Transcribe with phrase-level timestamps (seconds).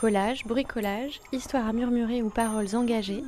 [0.00, 3.22] Collage, bricolage, histoire à murmurer ou paroles engagées.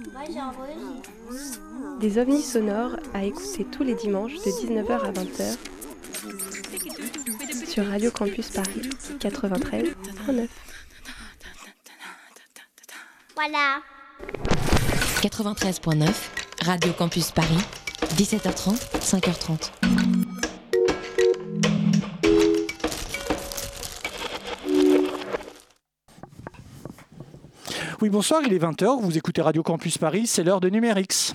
[2.01, 5.59] Des ovnis sonores à écouter tous les dimanches de 19h à 20h
[7.69, 8.89] sur Radio Campus Paris
[9.19, 10.49] 93.9.
[13.35, 13.83] Voilà.
[15.21, 16.09] 93.9,
[16.65, 17.59] Radio Campus Paris,
[18.17, 20.02] 17h30, 5h30.
[28.03, 31.35] Oui, bonsoir, il est 20h, vous écoutez Radio Campus Paris, c'est l'heure de Numérix.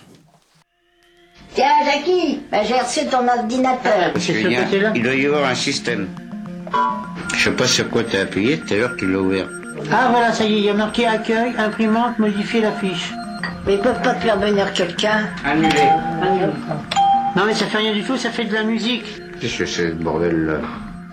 [1.56, 4.12] Tiens, Jackie, bah, j'ai reçu ton ordinateur.
[4.12, 6.10] Parce qu'il y a- il doit y avoir un système.
[7.38, 9.48] Je sais pas sur quoi t'as appuyé, tout à l'heure tu l'as ouvert.
[9.94, 13.14] Ah voilà, ça y est, il y a marqué accueil, imprimante, modifier la fiche.
[13.66, 15.26] Mais ils peuvent pas te faire venir quelqu'un.
[15.46, 15.70] Annulé.
[17.38, 19.06] Non mais ça fait rien du tout, ça fait de la musique.
[19.40, 20.58] Qu'est-ce que c'est ce bordel là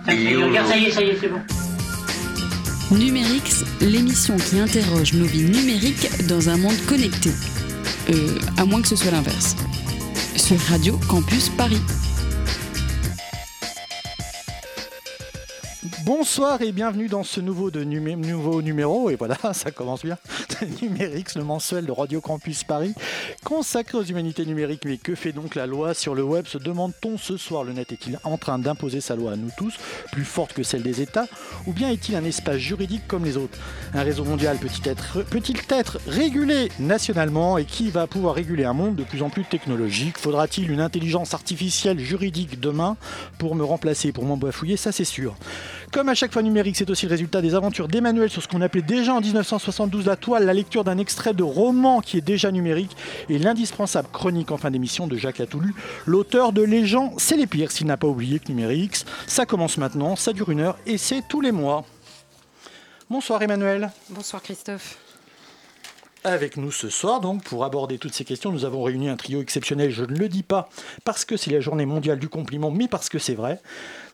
[0.07, 1.39] regarde, ça y est, ça y est, c'est bon.
[2.91, 7.31] Numérix, l'émission qui interroge nos vies numériques dans un monde connecté.
[8.09, 9.55] Euh, à moins que ce soit l'inverse.
[10.35, 11.81] Sur Radio Campus Paris.
[16.05, 20.19] Bonsoir et bienvenue dans ce nouveau, nouveau numéro, et voilà, ça commence bien,
[20.81, 22.93] Numérix, le mensuel de Radio Campus Paris,
[23.43, 24.83] consacré aux humanités numériques.
[24.85, 27.91] Mais que fait donc la loi sur le web Se demande-t-on ce soir, le net
[27.91, 29.77] est-il en train d'imposer sa loi à nous tous,
[30.11, 31.25] plus forte que celle des États,
[31.65, 33.57] ou bien est-il un espace juridique comme les autres?
[33.95, 38.73] Un réseau mondial peut-il être, peut-il être régulé nationalement, et qui va pouvoir réguler un
[38.73, 40.19] monde de plus en plus technologique?
[40.19, 42.95] Faudra-t-il une intelligence artificielle juridique demain
[43.39, 44.77] pour me remplacer, pour m'embafouiller?
[44.77, 45.35] Ça c'est sûr.
[45.95, 48.59] Comme à chaque fois numérique, c'est aussi le résultat des aventures d'Emmanuel sur ce qu'on
[48.59, 52.51] appelait déjà en 1972 la toile, la lecture d'un extrait de roman qui est déjà
[52.51, 52.97] numérique
[53.29, 55.73] et l'indispensable chronique en fin d'émission de Jacques Latoulu,
[56.05, 59.77] l'auteur de Les gens, c'est les pires, s'il n'a pas oublié que numérique, ça commence
[59.77, 61.85] maintenant, ça dure une heure et c'est tous les mois.
[63.09, 63.89] Bonsoir Emmanuel.
[64.09, 64.97] Bonsoir Christophe.
[66.25, 69.43] Avec nous ce soir, donc, pour aborder toutes ces questions, nous avons réuni un trio
[69.43, 69.91] exceptionnel.
[69.91, 70.69] Je ne le dis pas
[71.03, 73.61] parce que c'est la journée mondiale du compliment, mais parce que c'est vrai.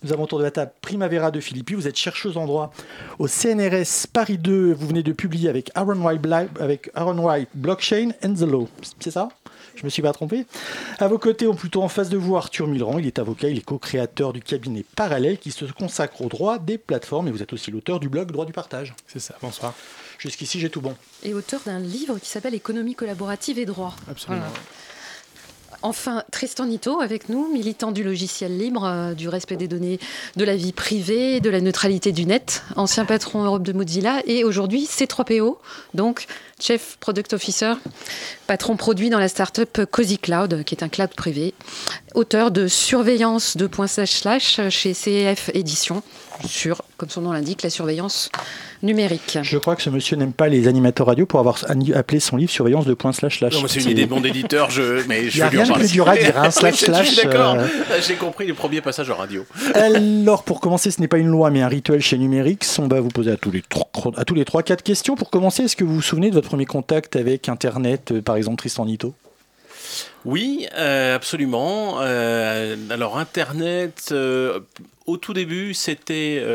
[0.04, 1.74] Nous avons autour de la table Primavera de Philippi.
[1.74, 2.74] Vous êtes chercheuse en droit
[3.18, 4.74] au CNRS Paris 2.
[4.74, 8.68] Vous venez de publier avec Aaron White, Blockchain and the Law.
[9.00, 9.30] C'est ça?
[9.76, 10.46] Je me suis pas trompé?
[11.00, 13.00] À vos côtés, ou plutôt en face de vous, Arthur Milran.
[13.00, 16.78] Il est avocat, il est co-créateur du cabinet Parallèle qui se consacre au droit des
[16.78, 17.30] plateformes.
[17.30, 18.94] Et vous êtes aussi l'auteur du blog Droit du partage.
[19.08, 19.74] C'est ça, bonsoir.
[20.22, 20.96] Jusqu'ici, j'ai tout bon.
[21.24, 23.96] Et auteur d'un livre qui s'appelle Économie collaborative et droit.
[24.08, 24.46] Absolument.
[24.46, 24.62] Voilà.
[25.82, 30.00] Enfin, Tristan Nito avec nous, militant du logiciel libre, euh, du respect des données,
[30.36, 34.44] de la vie privée, de la neutralité du net, ancien patron Europe de Mozilla et
[34.44, 35.58] aujourd'hui C3PO,
[35.96, 36.28] donc
[36.62, 37.74] Chef Product Officer,
[38.46, 41.54] patron produit dans la startup Cozy Cloud, qui est un cloud privé,
[42.14, 46.04] auteur de Surveillance 2.slash chez CF Éditions
[46.48, 48.32] sur, comme son nom l'indique, la surveillance
[48.84, 49.38] numérique.
[49.44, 51.64] Je crois que ce monsieur n'aime pas les animateurs radio pour avoir
[51.94, 53.54] appelé son livre Surveillance de point slash slash.
[53.68, 55.06] C'est une idée de mon éditeur, je...
[55.08, 56.74] mais je Y a vais lui en rien de plus dur à dire, hein, slash,
[56.74, 57.56] je suis slash, d'accord.
[57.60, 57.68] euh.
[58.06, 59.46] J'ai compris les premiers passages en radio.
[59.76, 62.80] Alors, pour commencer, ce n'est pas une loi, mais un rituel chez Numérix.
[62.80, 65.16] On va vous poser à tous les trois, à tous les trois quatre questions.
[65.16, 68.36] Pour commencer, est-ce que vous vous souvenez de votre premier contact avec Internet, euh, par
[68.36, 69.14] exemple Tristan Nito?
[70.24, 71.98] Oui, euh, absolument.
[72.02, 74.60] Euh, alors Internet, euh,
[75.08, 76.46] au tout début, c'était,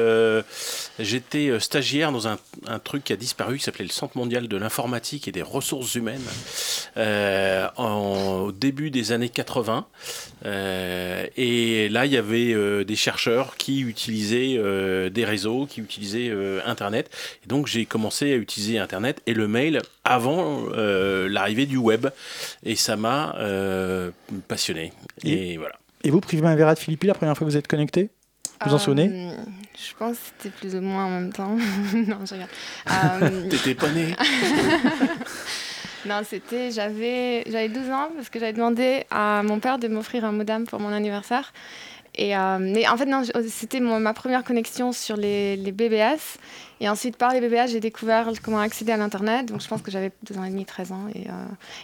[1.01, 2.39] j'étais stagiaire dans un,
[2.83, 6.23] truc qui a disparu, qui s'appelait le Centre mondial de l'informatique et des ressources humaines,
[6.97, 9.87] en- au début des années 80.
[10.47, 14.59] Euh, et là, il y avait des chercheurs qui utilisaient
[15.11, 16.33] des réseaux, qui utilisaient
[16.65, 17.11] Internet.
[17.45, 22.07] Et donc, j'ai commencé à utiliser Internet et le mail avant l'arrivée du web.
[22.65, 24.11] Et ça m'a euh,
[24.49, 24.93] passionné.
[25.25, 25.75] Et, voilà.
[26.05, 28.11] Et vous, Primavera de Philippi, la première fois que vous êtes connecté
[28.65, 29.33] Vous en souvenez Euh,
[29.75, 31.57] Je pense que c'était plus ou moins en même temps.
[31.95, 32.51] non, je regarde.
[33.23, 34.15] Euh, T'étais pas né
[36.07, 36.71] non, c'était.
[36.71, 40.67] J'avais j'avais 12 ans parce que j'avais demandé à mon père de m'offrir un modem
[40.67, 41.53] pour mon anniversaire.
[42.19, 46.39] Et, euh, mais en fait, non, c'était ma première connexion sur les, les BBS.
[46.81, 49.47] Et ensuite, par les BBS, j'ai découvert comment accéder à l'Internet.
[49.47, 51.07] Donc, je pense que j'avais 2 ans et demi, 13 ans.
[51.15, 51.33] Et, euh,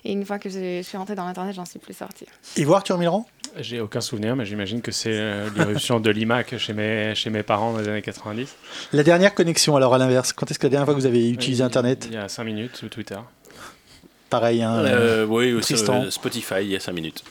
[0.04, 2.26] et une fois que je suis rentrée dans l'Internet, j'en suis plus sortie.
[2.56, 3.26] Et vous, Arthur Milran
[3.58, 7.42] J'ai aucun souvenir, mais j'imagine que c'est euh, l'irruption de l'IMAC chez mes, chez mes
[7.42, 8.54] parents dans les années 90.
[8.92, 11.30] La dernière connexion, alors à l'inverse, quand est-ce que la dernière fois que vous avez
[11.30, 12.06] utilisé Il- Internet?
[12.10, 13.16] Il y a 5 minutes sur Twitter.
[14.28, 16.10] Pareil, hein, Euh, oui, Tristan.
[16.10, 17.22] Spotify, il y a 5 minutes.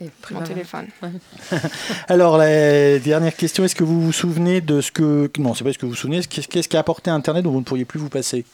[0.00, 0.86] Et Mon téléphone.
[2.08, 5.28] Alors, la dernière question, est-ce que vous vous souvenez de ce que...
[5.38, 7.50] Non, c'est pas ce que vous vous souvenez, qu'est-ce qu'est-ce qui a apporté Internet dont
[7.50, 8.44] vous ne pourriez plus vous passer?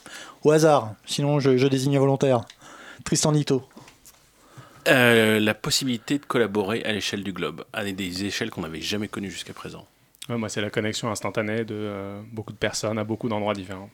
[0.43, 2.41] Au hasard, sinon je, je désigne un volontaire.
[3.03, 3.63] Tristan Nito.
[4.87, 9.07] Euh, la possibilité de collaborer à l'échelle du globe, à des échelles qu'on n'avait jamais
[9.07, 9.85] connues jusqu'à présent.
[10.29, 13.89] Ouais, moi, c'est la connexion instantanée de euh, beaucoup de personnes à beaucoup d'endroits différents.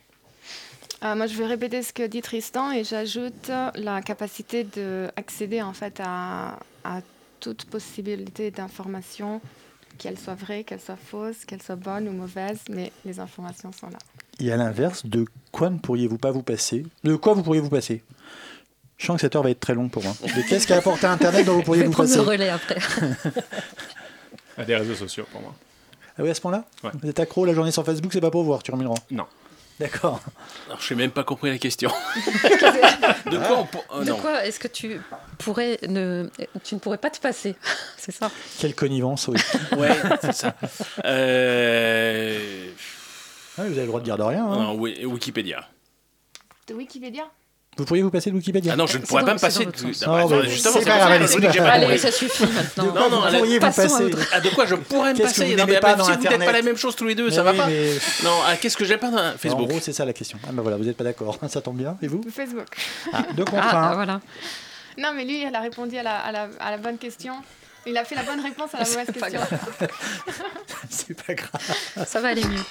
[1.04, 5.74] Euh, moi, je vais répéter ce que dit Tristan et j'ajoute la capacité d'accéder en
[5.74, 7.02] fait à, à
[7.42, 9.42] toute possibilité d'information,
[9.98, 13.88] qu'elle soit vraie, qu'elle soit fausse, qu'elle soit bonne ou mauvaise, mais les informations sont
[13.90, 13.98] là.
[14.40, 17.70] Et à l'inverse, de quoi ne pourriez-vous pas vous passer De quoi vous pourriez vous
[17.70, 18.02] passer?
[18.98, 20.14] Je sens que cette heure va être très longue pour moi.
[20.22, 22.22] De qu'est-ce qu'a apporté Internet dont vous pourriez Je vais vous prendre passer?
[22.24, 22.78] le relais après.
[24.58, 25.54] À des réseaux sociaux pour moi.
[26.18, 26.66] Ah oui, à ce point-là?
[26.84, 26.92] Ouais.
[27.02, 29.26] Vous êtes accro, la journée sans Facebook, c'est pas pour vous, Arthur Milran Non.
[29.82, 30.22] D'accord.
[30.68, 31.90] Alors, je n'ai même pas compris la question.
[32.16, 34.18] de quoi on pour- De non.
[34.18, 35.02] quoi est-ce que tu
[35.40, 36.30] pourrais ne,
[36.64, 37.56] tu ne pourrais pas te passer
[37.98, 38.30] C'est ça.
[38.60, 39.40] Quelle connivence, oui.
[39.78, 39.90] Ouais,
[40.22, 40.56] c'est ça.
[41.06, 42.70] Euh...
[43.58, 44.46] Ah, vous avez le droit de dire de rien.
[44.46, 44.56] hein.
[44.56, 45.68] non, Wikipédia.
[46.68, 47.24] De Wikipédia?
[47.78, 49.72] Vous pourriez vous passer de Wikipédia Ah non, je ne pourrais pas me passer de.
[49.72, 51.12] Ah, bah, bah, justement, c'est pas grave,
[51.72, 52.86] Allez, ça suffit maintenant.
[52.94, 53.88] Non, non, vous pourriez vous passer
[54.34, 56.46] Ah, de quoi je pourrais me Qu'est-ce que passer vous Non, mais si vous n'êtes
[56.46, 58.84] pas la même chose tous les deux, ça va pas mais- Non, ah, qu'est-ce que
[58.84, 60.38] j'aime pas dans En Facebook gros, c'est ça la question.
[60.46, 61.38] Ah bah voilà, vous n'êtes pas d'accord.
[61.50, 61.98] Ça tombe bien.
[62.02, 62.68] Et vous Facebook.
[63.14, 63.96] ah, Deux contre Ah, un.
[63.96, 64.22] voilà.
[64.98, 67.34] Non, mais lui, il a répondu à la, à la, à la bonne question.
[67.88, 69.40] Il a fait la bonne réponse à la mauvaise question.
[70.90, 72.06] C'est pas grave.
[72.06, 72.64] Ça va aller mieux.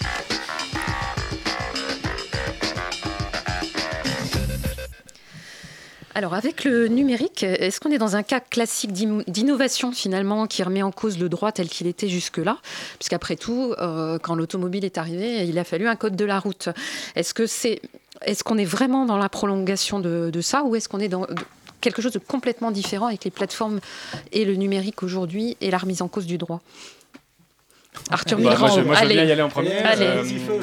[6.20, 10.82] Alors, avec le numérique, est-ce qu'on est dans un cas classique d'innovation finalement qui remet
[10.82, 12.58] en cause le droit tel qu'il était jusque-là?
[12.98, 16.68] Puisqu'après tout, euh, quand l'automobile est arrivée, il a fallu un code de la route.
[17.16, 17.80] Est-ce que c'est,
[18.20, 21.26] est-ce qu'on est vraiment dans la prolongation de, de ça ou est-ce qu'on est dans
[21.80, 23.80] quelque chose de complètement différent avec les plateformes
[24.32, 26.60] et le numérique aujourd'hui et la remise en cause du droit?
[28.10, 29.74] Arthur Bah, moi, je, moi, je veux bien y aller en premier.
[29.78, 30.04] Allez.
[30.04, 30.60] Euh,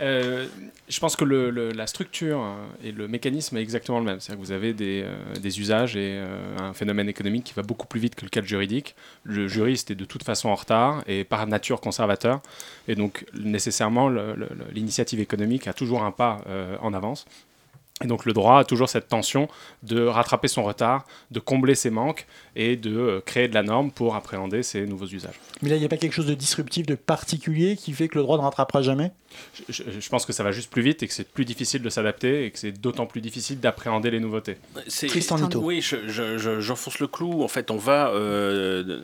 [0.00, 0.46] euh,
[0.88, 4.20] je pense que la structure euh, et le mécanisme est exactement le même.
[4.20, 7.86] C'est-à-dire que vous avez des, euh, usages et euh, un phénomène économique qui va beaucoup
[7.86, 8.94] plus vite que le cadre juridique.
[9.24, 12.40] Le juriste est de toute façon en retard et par nature conservateur.
[12.88, 14.08] Et donc, nécessairement,
[14.72, 16.38] l'initiative économique a toujours un pas
[16.80, 17.26] en avance.
[18.04, 19.48] Et donc le droit a toujours cette tension
[19.82, 23.90] de rattraper son retard, de combler ses manques et de euh, créer de la norme
[23.90, 25.40] pour appréhender ces nouveaux usages.
[25.62, 28.16] Mais là, il n'y a pas quelque chose de disruptif, de particulier qui fait que
[28.18, 29.12] le droit ne rattrapera jamais?
[29.70, 31.80] Je, je- je pense que ça va juste plus vite et que c'est plus difficile
[31.80, 34.58] de s'adapter et que c'est d'autant plus difficile d'appréhender les nouveautés.
[34.88, 35.60] C'est- Tristan Nito.
[35.62, 37.42] Oui, je- je- je- j'enfonce le clou.
[37.42, 38.08] En fait, on va.
[38.10, 39.00] euh,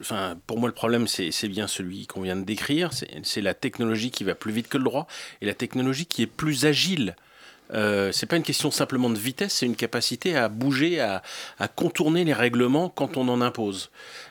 [0.00, 2.92] Enfin, pour moi, le problème, c'est c'est bien celui qu'on vient de décrire.
[2.92, 5.06] C'est c'est la technologie qui va plus vite que le droit
[5.40, 7.16] et la technologie qui est plus agile.
[7.72, 11.22] Euh, c'est pas une question simplement de vitesse, c'est une capacité à bouger, à,
[11.74, 13.90] contourner les règlements quand on en impose.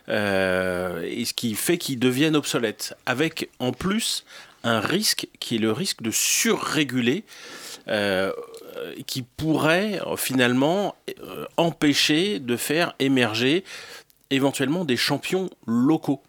[0.09, 2.95] Euh, ce qui fait qu'ils deviennent obsolètes.
[3.05, 4.25] Avec en plus
[4.63, 7.23] un risque qui est le risque de surréguler.
[7.87, 10.95] euh, qui pourrait euh, finalement
[11.57, 13.63] empêcher de faire émerger
[14.29, 16.23] éventuellement des champions locaux.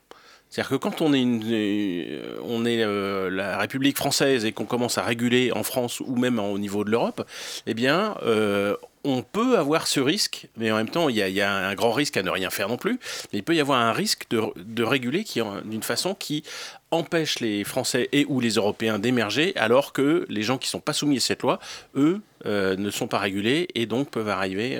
[0.52, 5.50] C'est-à-dire que quand on est, euh, euh, la République française et qu'on commence à réguler
[5.50, 7.26] en France ou même au niveau de l'Europe,
[7.66, 11.54] eh bien, euh, on peut avoir ce risque, mais en même temps, il y, a,
[11.54, 13.00] un grand risque à ne rien faire non plus,
[13.32, 15.25] mais il peut y avoir un risque de, réguler
[15.64, 16.44] d'une façon qui
[16.90, 20.81] empêche les Français et ou les Européens d'émerger, alors que les gens qui ne sont
[20.81, 21.60] pas soumis à cette loi,
[21.96, 24.78] eux, ne sont pas régulés et donc peuvent arriver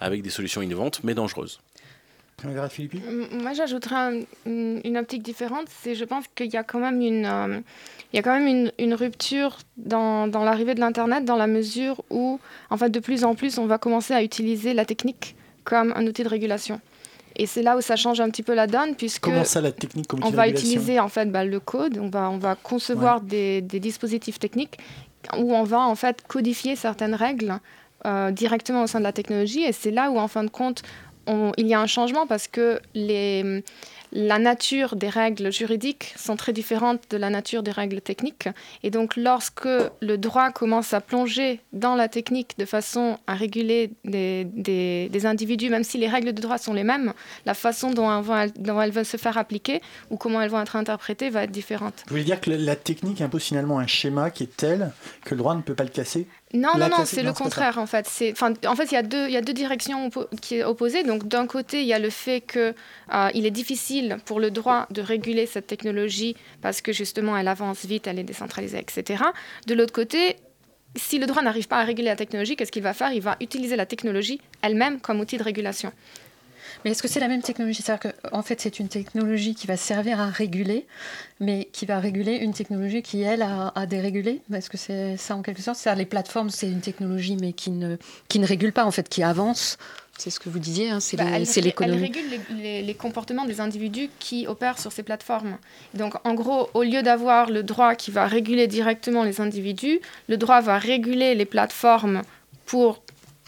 [0.00, 1.60] avec des solutions innovantes mais dangereuses.
[3.32, 4.20] Moi, j'ajouterais un-
[4.84, 5.66] une, optique différente.
[5.82, 7.60] C'est, je pense qu'il y a quand même une, euh,
[8.12, 11.46] il y a quand même une, une rupture dans, dans l'arrivée de l'internet, dans la
[11.46, 12.38] mesure où,
[12.70, 15.34] en fait, de plus en plus, on va commencer à utiliser la technique
[15.64, 16.80] comme un outil de régulation.
[17.38, 19.72] Et c'est là où ça change un petit peu la donne, puisque Comment ça, la
[19.72, 23.20] technique comme on va utiliser en fait bah, le code, on va, on va concevoir
[23.20, 24.78] des, des dispositifs techniques
[25.36, 27.58] où on va en fait codifier certaines règles
[28.06, 30.82] euh, directement au sein de la technologie et c'est là où en fin de compte
[31.56, 33.62] il y a un changement parce que les,
[34.12, 38.48] la nature des règles juridiques sont très différentes de la nature des règles techniques.
[38.82, 39.68] Et donc, lorsque
[40.00, 45.26] le droit commence à plonger dans la technique de façon à réguler des, des- des
[45.26, 47.12] individus, même si les règles de droit sont les mêmes,
[47.44, 50.60] la façon dont elles, vont, dont elles vont se faire appliquer ou comment elles vont
[50.60, 51.94] être interprétées va être différente.
[52.06, 54.92] Vous voulez dire que la, technique impose finalement un schéma qui est tel
[55.24, 56.26] que le droit ne peut pas le casser?
[56.54, 58.06] Non, La non, non, c'est le contraire en fait.
[58.66, 61.02] En fait, il y a deux, il y a deux directions oppo- qui est opposées.
[61.02, 62.72] Donc, d'un côté, il y a le fait que
[63.12, 67.48] euh, il est difficile pour le droit de réguler cette technologie parce que justement, elle
[67.48, 69.24] avance vite, elle est décentralisée, etc.
[69.66, 70.36] De l'autre côté,
[70.96, 73.12] si le droit n'arrive pas à réguler la technologie, qu'est-ce qu'il va faire?
[73.12, 75.92] Il va utiliser la technologie elle-même comme outil de régulation.
[76.84, 77.82] Mais est-ce que c'est la même technologie?
[77.82, 80.86] C'est-à-dire qu'en fait, c'est une technologie qui va servir à réguler,
[81.40, 84.40] mais qui va réguler une technologie qui, elle, a, a dérégulé?
[84.52, 85.78] Est-ce que c'est ça en quelque sorte?
[85.78, 87.96] C'est-à-dire les plateformes, c'est une technologie, mais qui ne,
[88.28, 89.78] qui ne régule pas, en fait, qui avance
[90.18, 91.96] C'est ce que vous disiez, hein, c'est Bah, l'économie.
[91.96, 95.58] elle régule les, les- les comportements des individus qui opèrent sur ces plateformes.
[95.94, 100.36] Donc, en gros, au lieu d'avoir le droit qui va réguler directement les individus, le
[100.38, 102.22] droit va réguler les plateformes
[102.64, 103.02] pour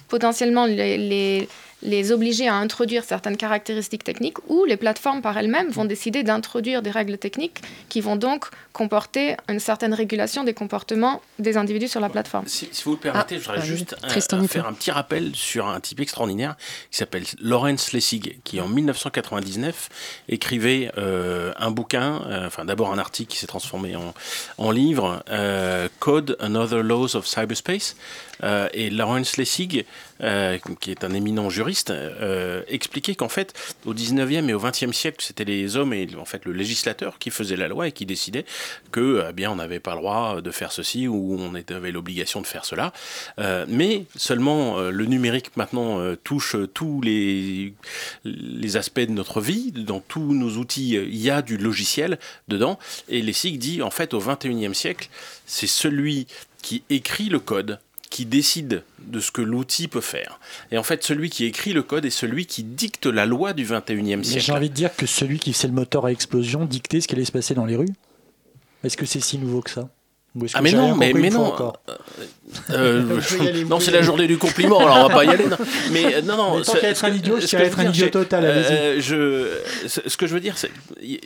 [0.08, 1.48] potentiellement les, les-
[1.82, 6.82] les obliger à introduire certaines caractéristiques techniques, ou les plateformes par elles-mêmes vont décider d'introduire
[6.82, 12.00] des règles techniques qui vont donc comporter une certaine régulation des comportements des individus sur
[12.00, 12.46] la plateforme.
[12.46, 15.66] Si, si vous le permettez, Ah, je voudrais juste euh, faire un petit rappel sur
[15.66, 16.56] un type extraordinaire
[16.90, 19.88] qui s'appelle Lawrence Lessig, qui en 1999
[20.28, 24.14] écrivait euh, un bouquin, euh, enfin d'abord un article qui s'est transformé en,
[24.58, 27.96] en livre, euh, Code and Other Laws of Cyberspace.
[28.42, 29.84] Euh, et Lawrence Lessig,
[30.22, 33.52] euh, qui est un éminent juriste, euh, expliquait qu'en fait,
[33.84, 37.30] au 19e et au 20e siècle, c'était les hommes et en fait le législateur qui
[37.30, 38.44] faisaient la loi et qui décidaient
[38.92, 42.40] que eh bien on n'avait pas le droit de faire ceci ou on avait l'obligation
[42.40, 42.92] de faire cela.
[43.68, 47.74] Mais seulement le numérique maintenant touche tous les,
[48.76, 49.72] aspects de notre vie.
[49.72, 52.18] Dans tous nos outils, il y a du logiciel
[52.48, 52.78] dedans.
[53.08, 55.08] Et Lessig dit en fait au 21e siècle,
[55.46, 56.26] c'est celui
[56.62, 60.40] qui écrit le code qui décide de ce que l'outil peut faire.
[60.70, 63.64] Et en fait, celui qui écrit le code est celui qui dicte la loi du
[63.66, 64.52] 21e Mais J'ai siècle.
[64.52, 67.24] envie de dire que celui qui faisait le moteur à explosion dictait ce qui allait
[67.24, 67.88] se passer dans les rues.
[68.84, 69.88] Est-ce que c'est si nouveau que ça?
[70.34, 71.46] Ou est-ce Ah que mais non, mais, mais non.
[71.46, 71.80] encore?
[72.70, 73.02] Euh,
[73.62, 75.46] vous non, c'est la journée du compliment, alors on va pas y aller.
[75.46, 75.56] non.
[75.90, 76.58] Mais euh, non, non.
[76.58, 79.48] Mais tant qu'à être un idiot, ce je être un idiot total, euh, je,
[80.06, 80.70] ce que je veux dire, c'est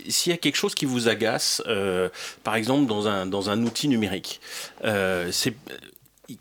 [0.08, 2.08] s'il y a quelque chose qui vous agace, euh,
[2.44, 4.40] par exemple dans un dans un outil numérique,
[4.84, 5.54] euh, c'est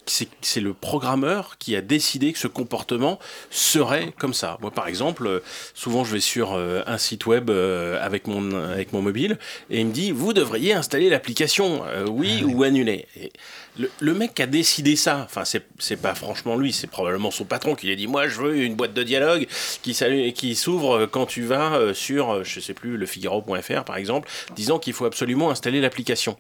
[0.05, 3.19] c'est le programmeur qui a décidé que ce comportement
[3.50, 4.57] serait comme ça.
[4.62, 5.39] Moi, par exemple, euh,
[5.74, 9.38] souvent je vais sur euh, un site web euh, avec mon avec mon mobile
[9.69, 13.07] et il me dit vous devriez installer l'application, euh, oui ou annuler.
[13.19, 13.31] Et
[13.78, 17.75] le, mec qui a décidé ça, enfin c'est pas franchement lui, c'est probablement son patron
[17.75, 19.48] qui lui a dit moi je veux une boîte de dialogue
[19.82, 24.30] qui s'ouvre quand tu vas euh, sur euh, je sais plus le Figaro.fr par exemple,
[24.56, 26.38] disant qu'il faut absolument installer l'application.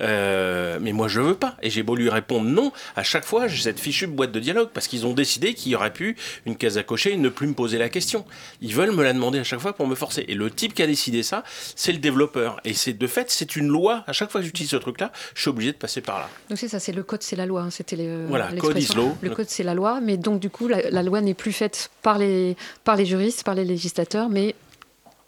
[0.00, 3.48] Euh, mais moi je veux pas et j'ai beau lui répondre non, à chaque fois
[3.48, 6.56] j'ai cette fichue boîte de dialogue parce qu'ils ont décidé qu'il y aurait pu une
[6.56, 8.24] case à cocher et ne plus me poser la question.
[8.60, 10.24] Ils veulent me la demander à chaque fois pour me forcer.
[10.28, 11.44] Et le type qui a décidé ça,
[11.76, 12.60] c'est le développeur.
[12.64, 14.04] Et c'est de fait c'est une loi.
[14.06, 16.28] À chaque fois que j'utilise ce truc-là, je suis obligé de passer par là.
[16.50, 17.62] Donc ça, c'est le code, c'est la loi.
[17.62, 18.94] hein, C'était les- Voilà, l'expression.
[18.94, 19.16] code is law.
[19.22, 21.90] Le code, c'est la loi, mais donc du coup, la, la loi n'est plus faite
[22.02, 24.54] par les, par les juristes, par les législateurs, mais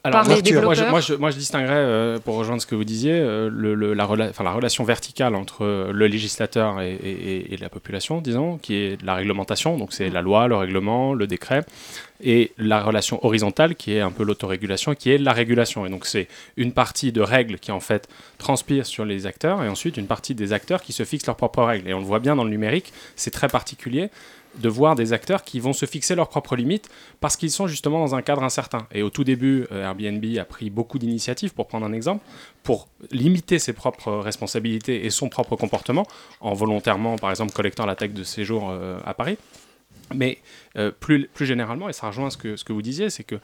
[0.07, 2.61] Alors, par moi, les je- moi, je, moi, je, moi, je distinguerais, euh, pour rejoindre
[2.63, 5.93] ce que vous disiez, euh, le, le- la, rela- enfin, la relation verticale entre euh,
[5.93, 10.23] le législateur et, et- et la population, disons, qui est la réglementation, donc c'est la
[10.23, 11.65] loi, le règlement, le décret,
[12.23, 15.85] et la relation horizontale, qui est un peu l'autorégulation, qui est la régulation.
[15.87, 18.09] Et donc c'est une partie de règles qui en fait
[18.39, 21.63] transpire sur les acteurs, et ensuite une partie des acteurs qui se fixent leurs propres
[21.63, 21.89] règles.
[21.91, 24.09] Et on le voit bien dans le numérique, c'est très particulier
[24.59, 26.89] de voir des acteurs qui vont se fixer leurs propres limites
[27.21, 28.87] parce qu'ils sont justement dans un cadre incertain.
[28.93, 32.25] Et au tout début, euh, Airbnb a pris beaucoup d'initiatives, pour prendre un exemple,
[32.63, 36.07] pour limiter ses propres responsabilités et son propre comportement,
[36.41, 39.39] en volontairement, par exemple, collectant la taxe de séjour euh, à Paris.
[40.15, 40.39] Mais
[40.77, 43.37] euh, plus, plus généralement, et ça rejoint ce que, ce que vous disiez, c'est que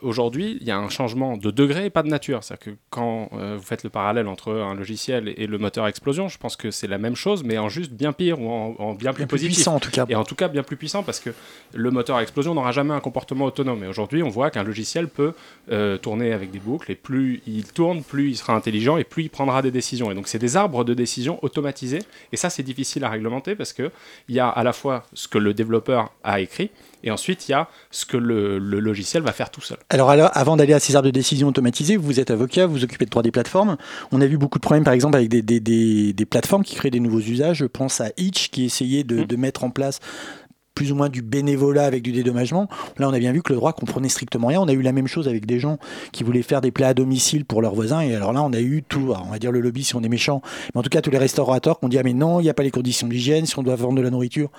[0.00, 2.42] aujourd'hui, il y a un changement de degré et pas de nature.
[2.42, 5.86] C'est-à-dire que quand euh, vous faites le parallèle entre un logiciel et, et le moteur
[5.86, 8.74] explosion, je pense que c'est la même chose, mais en juste bien pire ou en,
[8.78, 9.56] en bien plus Bien plus positif.
[9.56, 10.06] puissant, en tout cas.
[10.08, 11.30] Et en tout cas, bien plus puissant parce que
[11.74, 13.84] le moteur explosion n'aura jamais un comportement autonome.
[13.84, 15.32] Et aujourd'hui, on voit qu'un logiciel peut
[15.70, 19.24] euh, tourner avec des boucles, et plus il tourne, plus il sera intelligent, et plus
[19.24, 20.10] il prendra des décisions.
[20.10, 22.00] Et donc, c'est des arbres de décision automatisés.
[22.32, 23.90] Et ça, c'est difficile à réglementer parce qu'il
[24.28, 26.70] y a à la fois ce que le développeur a écrit,
[27.04, 29.78] et ensuite, il y a ce que le, le logiciel va faire tout seul.
[29.90, 32.84] Alors, alors, avant d'aller à ces arbres de décision automatisés, vous êtes avocat, vous vous
[32.84, 33.76] occupez de droit des plateformes.
[34.12, 36.74] On a vu beaucoup de problèmes, par exemple, avec des, des- des- des plateformes qui
[36.74, 37.58] créent des nouveaux usages.
[37.58, 40.00] Je pense à Itch, qui essayait de, de mettre en place
[40.74, 42.68] plus ou moins du bénévolat avec du dédommagement.
[42.98, 44.60] Là, on a bien vu que le droit comprenait strictement rien.
[44.60, 45.78] On a eu la même chose avec des gens
[46.12, 48.00] qui voulaient faire des plats à domicile pour leurs voisins.
[48.00, 50.08] Et alors là, on a eu tout, on va dire le lobby si on est
[50.08, 50.42] méchant,
[50.74, 52.50] mais en tout cas tous les restaurateurs qui ont dit ah mais non, il n'y
[52.50, 54.50] a pas les conditions d'hygiène, si on doit vendre de la nourriture.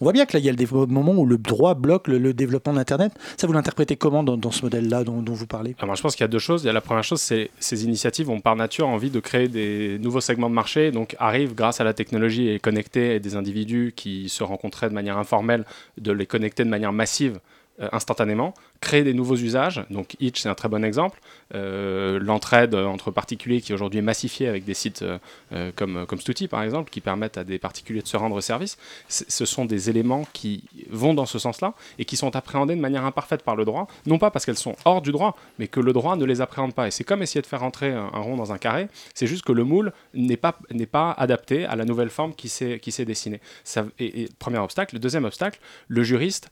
[0.00, 2.32] On voit bien que là, il y a le moment où le droit bloque le,
[2.32, 3.12] développement de l'Internet.
[3.36, 5.74] Ça, vous l'interprétez comment dans, ce modèle-là dont, vous parlez?
[5.80, 6.62] Je pense qu'il y a deux choses.
[6.62, 9.48] Il y a la première chose, c'est ces initiatives ont par nature envie de créer
[9.48, 13.36] des nouveaux segments de marché, donc arrivent grâce à la technologie et connecter et des
[13.36, 15.57] individus qui se rencontraient de manière informelle,
[15.96, 17.40] de les connecter de manière massive
[17.80, 19.84] euh, instantanément, créer des nouveaux usages.
[19.90, 21.20] Donc Itch, c'est un très bon exemple.
[21.54, 25.18] Euh, L'entraide entre particuliers qui aujourd'hui est massifiée avec des sites euh,
[25.52, 28.76] euh, comme, comme Stuti, par exemple, qui permettent à des particuliers de se rendre service.
[29.08, 33.04] Ce sont des éléments qui vont dans ce sens-là et qui sont appréhendés de manière
[33.04, 35.92] imparfaite par le droit, non pas parce qu'elles sont hors du droit, mais que le
[35.92, 36.86] droit ne les appréhende pas.
[36.88, 39.52] Et c'est comme essayer de faire rentrer un, rond dans un carré, c'est juste que
[39.52, 40.58] le moule n'est pas,
[40.90, 43.40] pas adapté à la nouvelle forme qui s'est, dessinée.
[43.64, 44.94] Ça, et, premier obstacle.
[44.94, 46.50] Le deuxième obstacle, le juriste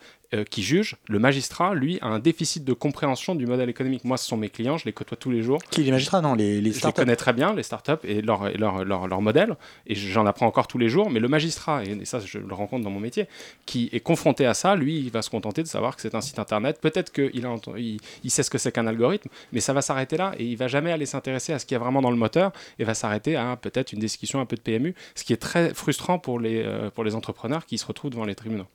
[0.50, 0.96] qui juge.
[1.08, 4.04] Le magistrat, lui, a un déficit de compréhension du modèle économique.
[4.04, 5.58] Moi, ce sont mes clients, je les côtoie tous les jours.
[5.70, 7.00] Qui les magistrats Non, les, les Je les startups.
[7.00, 9.56] connais très bien, les startups et leur, et leur, leur, leur modèle,
[9.86, 11.10] et j'en apprends encore tous les jours.
[11.10, 13.26] Mais le magistrat, et ça je le rencontre dans mon métier,
[13.66, 16.20] qui est confronté à ça, lui, il va se contenter de savoir que c'est un
[16.20, 16.80] site internet.
[16.80, 17.30] Peut-être qu'il
[17.76, 20.56] il, il sait ce que c'est qu'un algorithme, mais ça va s'arrêter là, et il
[20.56, 22.94] va jamais aller s'intéresser à ce qu'il y a vraiment dans le moteur, et va
[22.94, 26.40] s'arrêter à peut-être une discussion un peu de PMU, ce qui est très frustrant pour
[26.40, 28.66] les, euh, pour les entrepreneurs qui se retrouvent devant les tribunaux.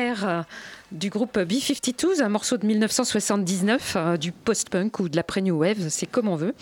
[0.00, 0.42] Euh,
[0.92, 6.06] du groupe B-52, un morceau de 1979, euh, du post-punk ou de l'après-new wave, c'est
[6.06, 6.52] comme on veut,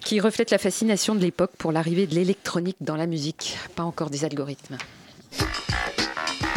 [0.00, 4.08] qui reflète la fascination de l'époque pour l'arrivée de l'électronique dans la musique, pas encore
[4.08, 4.78] des algorithmes.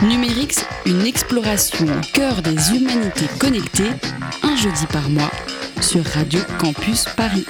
[0.04, 3.92] Numérix, une exploration au cœur des humanités connectées,
[4.44, 5.32] un jeudi par mois,
[5.82, 7.46] sur Radio Campus Paris.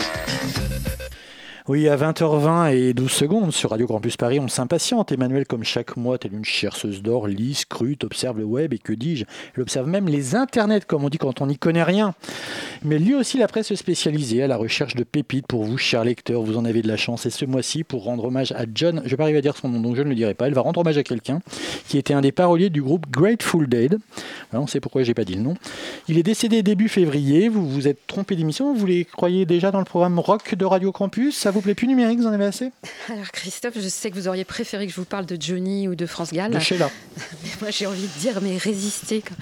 [1.70, 5.12] Oui, à 20h20 et 12 secondes sur Radio Campus Paris, on s'impatiente.
[5.12, 8.94] Emmanuel, comme chaque mois, telle une chercheuse d'or, lit, scrute, observe le web et que
[8.94, 12.14] dis-je, elle observe même les internets, comme on dit quand on n'y connaît rien.
[12.84, 16.42] Mais lui aussi la presse spécialisée à la recherche de pépites pour vous, chers lecteurs,
[16.42, 17.26] vous en avez de la chance.
[17.26, 19.58] Et ce mois-ci, pour rendre hommage à John, je ne vais pas arriver à dire
[19.58, 21.42] son nom, donc je ne le dirai pas, elle va rendre hommage à quelqu'un
[21.90, 23.98] qui était un des paroliers du groupe Grateful Dead.
[24.52, 25.56] Voilà, on sait pourquoi j'ai pas dit le nom.
[26.08, 29.80] Il est décédé début février, vous vous êtes trompé d'émission, vous les croyez déjà dans
[29.80, 32.72] le programme rock de Radio Campus, plaît plus numérique, vous en avez assez?
[33.10, 35.96] Alors Christophe, je sais que vous auriez préféré que je vous parle de Johnny ou
[35.96, 36.52] de France Gall.
[36.52, 36.90] De Sheila.
[37.44, 39.38] Mais moi j'ai envie de dire, mais résister, comme-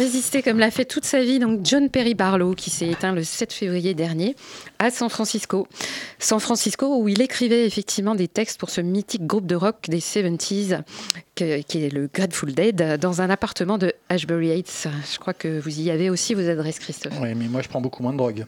[0.00, 1.38] résister comme l'a fait toute sa vie.
[1.38, 4.36] Donc John Perry Barlow, qui s'est éteint le 7 février dernier
[4.78, 5.66] à San Francisco.
[6.18, 10.00] San Francisco où il écrivait effectivement des textes pour ce mythique groupe de rock des
[10.00, 10.80] 70s,
[11.66, 14.88] qui est le Grateful Dead, dans un appartement de Ashbury Heights.
[15.12, 17.14] Je crois que vous y avez aussi vos adresses, Christophe.
[17.20, 18.46] Oui, mais moi je prends beaucoup moins de drogue.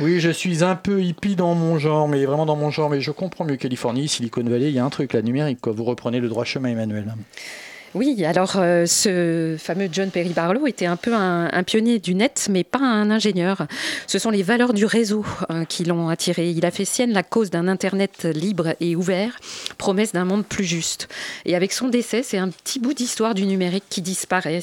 [0.00, 3.00] Oui, je suis un peu hippie dans mon genre, mais vraiment dans mon genre, mais
[3.00, 5.66] je comprends mieux Californie, Silicon Valley, il y a un truc, la numérique.
[5.66, 7.14] Vous reprenez le droit chemin, Emmanuel.
[7.92, 12.46] Oui, alors euh, ce fameux John Perry Barlow était un peu un, pionnier du net,
[12.48, 13.66] mais pas un ingénieur.
[14.06, 16.50] Ce sont les valeurs du réseau euh, qui l'ont attiré.
[16.50, 19.36] Il a fait sienne la cause d'un Internet libre et ouvert,
[19.76, 21.08] promesse d'un monde plus juste.
[21.44, 24.62] Et avec son décès, c'est un petit bout d'histoire du numérique qui disparaît.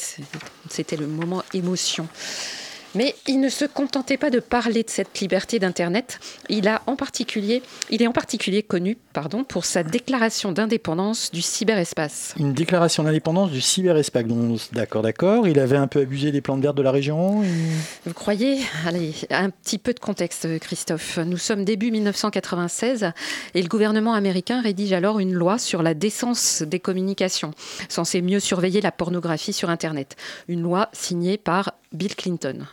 [0.70, 2.08] C'était le moment émotion.
[2.96, 6.20] Mais il ne se contentait pas de parler de cette liberté d'Internet.
[6.50, 6.82] Il, a
[7.90, 12.36] il est en particulier connu pardon, pour sa déclaration d'indépendance du cyberespace.
[12.38, 14.26] Une déclaration d'indépendance du cyberespace.
[14.74, 15.48] D'accord, d'accord.
[15.48, 17.42] Il avait un peu abusé des plantes vertes de la région.
[17.42, 17.48] et-
[18.06, 18.60] Vous croyez?
[18.86, 21.18] Allez, un petit peu de contexte, Christophe.
[21.18, 23.12] Nous sommes début 1996
[23.56, 27.56] et le gouvernement américain rédige alors une loi sur la décence des communications,
[27.90, 30.16] censée mieux surveiller la pornographie sur Internet.
[30.48, 32.68] Une loi signée par Bill Clinton.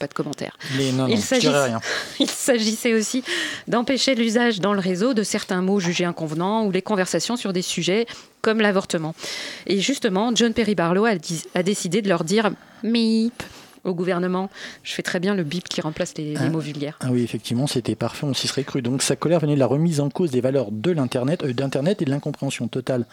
[0.00, 0.56] Pas de commentaire.
[0.76, 1.80] Mais non, non, Il rien.
[2.26, 3.22] S'agissait aussi
[3.68, 7.62] d'empêcher l'usage dans le réseau de certains mots jugés inconvenants ou les conversations sur des
[7.62, 8.06] sujets
[8.42, 9.14] comme l'avortement.
[9.66, 12.50] Et justement, John Perry Barlow a, dit- a décidé de leur dire
[12.82, 13.42] MIP
[13.84, 14.50] au gouvernement.
[14.82, 16.98] Je fais très bien le bip qui remplace les, les Hein mots vulgaires.
[17.00, 18.80] Ah oui, effectivement, c'était parfait, on s'y serait cru.
[18.82, 22.00] Donc sa colère venait de la remise en cause des valeurs de l'Internet, euh, d'Internet
[22.00, 23.04] et de l'incompréhension totale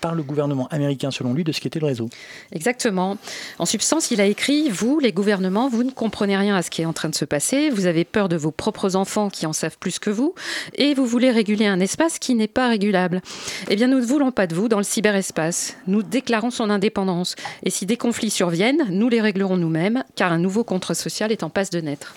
[0.00, 2.08] par le gouvernement américain, selon lui, de ce qu'était le réseau.
[2.52, 3.18] Exactement.
[3.58, 6.82] En substance, il a écrit Vous, les gouvernements, vous ne comprenez rien à ce qui
[6.82, 9.52] est en train de se passer, vous avez peur de vos propres enfants qui en
[9.52, 10.34] savent plus que vous,
[10.74, 13.20] et vous voulez réguler un espace qui n'est pas régulable.
[13.68, 15.76] Eh bien, nous ne voulons pas de vous dans le cyberespace.
[15.86, 17.34] Nous déclarons son indépendance.
[17.64, 21.42] Et si des conflits surviennent, nous les réglerons nous-mêmes, car un nouveau contre social est
[21.42, 22.14] en passe de naître.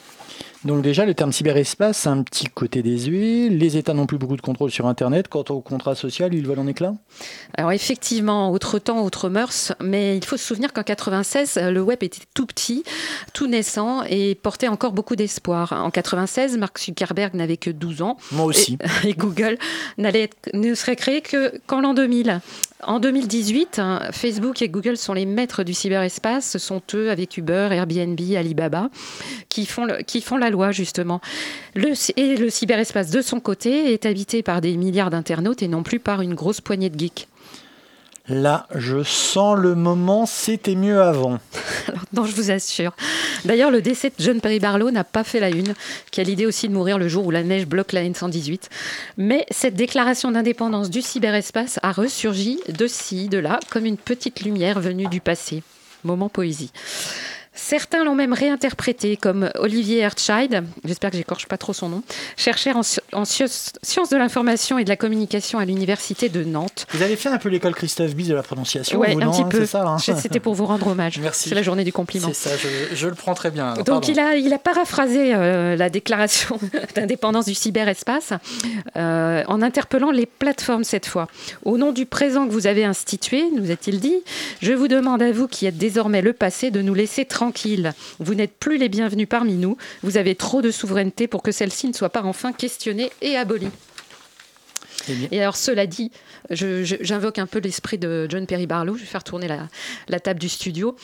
[0.63, 3.49] Donc déjà, le terme cyberespace a un petit côté désuet.
[3.49, 5.27] Les États n'ont plus beaucoup de contrôle sur Internet.
[5.27, 6.93] Quant au contrat social, ils volent en éclats
[7.57, 12.03] Alors effectivement, autre temps, autre mœurs, mais il faut se souvenir qu'en 96, le web
[12.03, 12.83] était tout petit,
[13.33, 15.73] tout naissant et portait encore beaucoup d'espoir.
[15.73, 18.17] En 96, Mark Zuckerberg n'avait que 12 ans.
[18.31, 18.77] Moi aussi.
[19.03, 19.57] Et, et Google
[19.97, 22.39] n'allait être- ne serait créé que qu'en l'an 2000.
[22.83, 26.49] En 2018, hein, Facebook et Google sont les maîtres du cyberespace.
[26.49, 28.89] Ce sont eux, avec Uber, Airbnb, Alibaba,
[29.49, 31.21] qui font, la loi, justement.
[31.75, 35.99] Et le cyberespace, de son côté, est habité par des milliards d'internautes et non plus
[35.99, 37.27] par une grosse poignée de geeks.
[38.27, 41.39] Là, je sens le moment, c'était mieux avant.
[42.13, 42.93] Non, je vous assure.
[43.45, 45.73] D'ailleurs, le décès de John Perry Barlow n'a pas fait la une,
[46.11, 48.63] qui a l'idée aussi de mourir le jour où la neige bloque la N118.
[49.17, 54.41] Mais cette déclaration d'indépendance du cyberespace a ressurgi de ci, de là, comme une petite
[54.41, 55.63] lumière venue du passé.
[56.03, 56.71] Moment poésie.
[57.53, 62.01] Certains l'ont même réinterprété comme Olivier Hertscheid, j'espère que j'écorche pas trop son nom,
[62.37, 66.87] chercheur en, sci- en sciences de l'information et de la communication à l'université de Nantes.
[66.93, 69.41] Vous avez fait un peu l'école Christophe Bis de la prononciation vous, un non, petit
[69.41, 69.67] hein, peu.
[69.73, 71.19] Hein C'était pour vous rendre hommage.
[71.19, 71.49] Merci.
[71.49, 72.29] C'est la journée du compliment.
[72.31, 73.73] C'est ça, je, je le prends très bien.
[73.73, 76.57] Alors, Donc il a, il a paraphrasé euh, la déclaration
[76.95, 78.31] d'indépendance du cyberespace
[78.95, 81.27] euh, en interpellant les plateformes cette fois.
[81.65, 84.15] Au nom du présent que vous avez institué, nous a-t-il dit,
[84.61, 87.93] je vous demande à vous qui êtes désormais le passé de nous laisser tranquilles.
[88.19, 89.75] Vous n'êtes plus les bienvenus parmi nous.
[90.03, 93.69] Vous avez trop de souveraineté pour que celle-ci ne soit pas enfin questionnée et abolie.
[95.09, 96.11] Eh Et alors, cela dit,
[96.51, 98.93] j'invoque un peu l'esprit de John Perry Barlow.
[98.95, 99.67] Je vais faire tourner la,
[100.07, 100.95] la table du studio.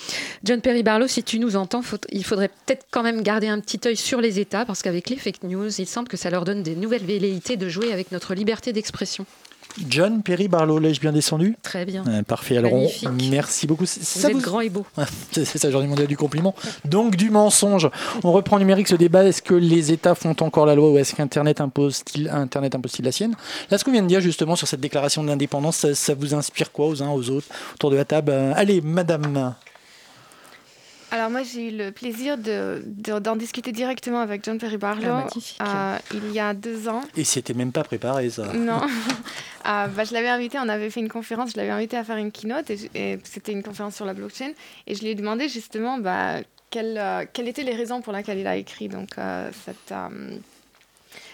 [0.44, 3.60] John Perry Barlow, si tu nous entends, faut- il faudrait peut-être quand même garder un
[3.60, 6.46] petit œil sur les États, parce qu'avec les fake news, il semble que ça leur
[6.46, 9.26] donne des nouvelles velléités de jouer avec notre liberté d'expression.
[9.88, 12.04] John Perry Barlow, l'ai-je bien descendu Très bien.
[12.08, 13.30] Euh, Parfait, alors on- Magnifique.
[13.32, 13.86] merci beaucoup.
[13.86, 14.86] C'est- Vous ça êtes grand et beau.
[15.32, 16.56] C'est ça, journée mondiale du compliment.
[16.86, 17.90] Donc du mensonge.
[18.24, 19.24] On reprend numérique ce débat.
[19.26, 23.12] Est-ce que les États font encore la loi ou est-ce qu'Internet impose-t-il Internet impose-t-il la
[23.12, 23.36] sienne?
[23.70, 26.72] Là, ce qu'on vient de dire justement sur cette déclaration d'indépendance, ça, ça vous inspire
[26.72, 28.32] quoi aux uns aux autres autour de la table?
[28.32, 29.54] Euh, Allez, Madame.
[31.12, 35.26] Alors moi j'ai eu le plaisir de, de- d'en discuter directement avec John Perry Barlow
[35.60, 37.02] Ah, euh, il y a deux ans.
[37.16, 38.52] Et c'était même pas préparé ça.
[38.54, 38.82] Non.
[38.82, 42.18] Euh, bah, je l'avais invité, on avait fait une conférence, je l'avais invité à faire
[42.18, 44.52] une keynote et, c'était une conférence sur la blockchain
[44.86, 46.40] et je lui ai demandé justement bah,
[46.70, 50.38] quelles, euh, quelles étaient les raisons pour lesquelles il a écrit donc, euh, cette, euh,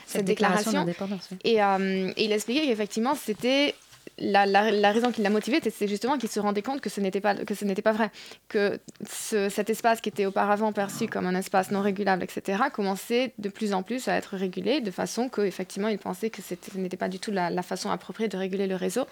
[0.06, 1.08] cette, déclaration déclaration.
[1.08, 1.38] d'indépendance, oui.
[1.46, 3.74] Et, euh, et il expliquait qu'effectivement c'était
[4.18, 7.22] la, la- raison qui l'a motivé, c'est justement qu'il se rendait compte que ce n'était
[7.22, 8.12] pas, que ce n'était pas vrai,
[8.48, 13.34] que ce- cet espace qui était auparavant perçu comme un espace non régulable, etc., commençait
[13.40, 16.56] de plus en plus à être régulé de façon que effectivement il pensait que ce
[16.78, 19.06] n'était pas du tout la, la façon appropriée de réguler le réseau.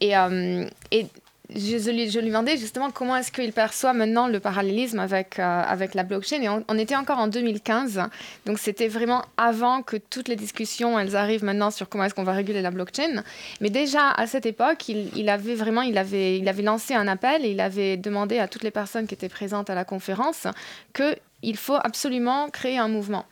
[0.00, 1.06] Et, euh, et
[1.54, 6.02] je, lui, demandais justement comment est-ce qu'il perçoit maintenant le parallélisme avec, euh, avec la
[6.02, 6.42] blockchain.
[6.42, 8.02] Et on, était encore en 2015,
[8.46, 12.24] donc c'était vraiment avant que toutes les discussions elles arrivent maintenant sur comment est-ce qu'on
[12.24, 13.22] va réguler la blockchain.
[13.60, 17.08] Mais déjà à cette époque, il, il avait vraiment il avait, il avait lancé un
[17.08, 20.46] appel et il avait demandé à toutes les personnes qui étaient présentes à la conférence
[20.94, 23.26] qu'il faut absolument créer un mouvement.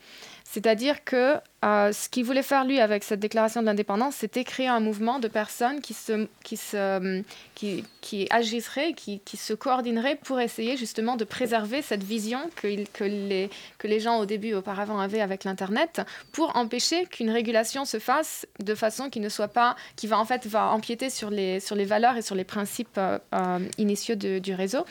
[0.51, 4.79] C'est-à-dire que euh, ce qu'il voulait faire lui avec cette déclaration d'indépendance, c'était créer un
[4.79, 7.23] mouvement de personnes qui, se, qui, se,
[7.57, 12.85] qui, qui agisseraient, qui, qui se coordonneraient pour essayer justement de préserver cette vision que,
[12.93, 17.85] que, les, que les gens au début auparavant avaient avec l'Internet, pour empêcher qu'une régulation
[17.85, 21.31] se fasse de façon qui ne soit pas, qui va en fait va empiéter sur
[21.31, 24.85] les, sur les valeurs et sur les principes euh, initiaux du réseau.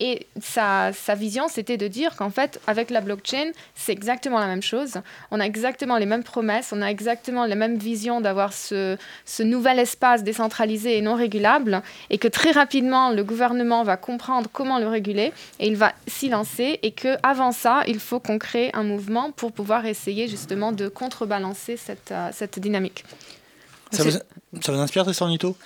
[0.00, 4.46] Et sa, sa vision, c'était de dire qu'en fait, avec la blockchain, c'est exactement la
[4.46, 5.00] même chose.
[5.32, 9.42] On a exactement les mêmes promesses, on a exactement la même vision d'avoir ce, ce
[9.42, 14.78] nouvel espace décentralisé et non régulable, et que très rapidement, le gouvernement va comprendre comment
[14.78, 18.70] le réguler, et il va s'y lancer, et que avant ça, il faut qu'on crée
[18.74, 23.04] un mouvement pour pouvoir essayer justement de contrebalancer cette, euh, cette dynamique.
[23.92, 25.56] Ça vous, ça vous inspire, Tristan Nito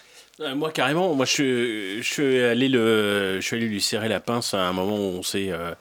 [0.57, 4.19] Moi carrément, moi je, suis- je suis allé le, je suis allé lui serrer la
[4.19, 5.73] pince à un moment où on s'est, euh,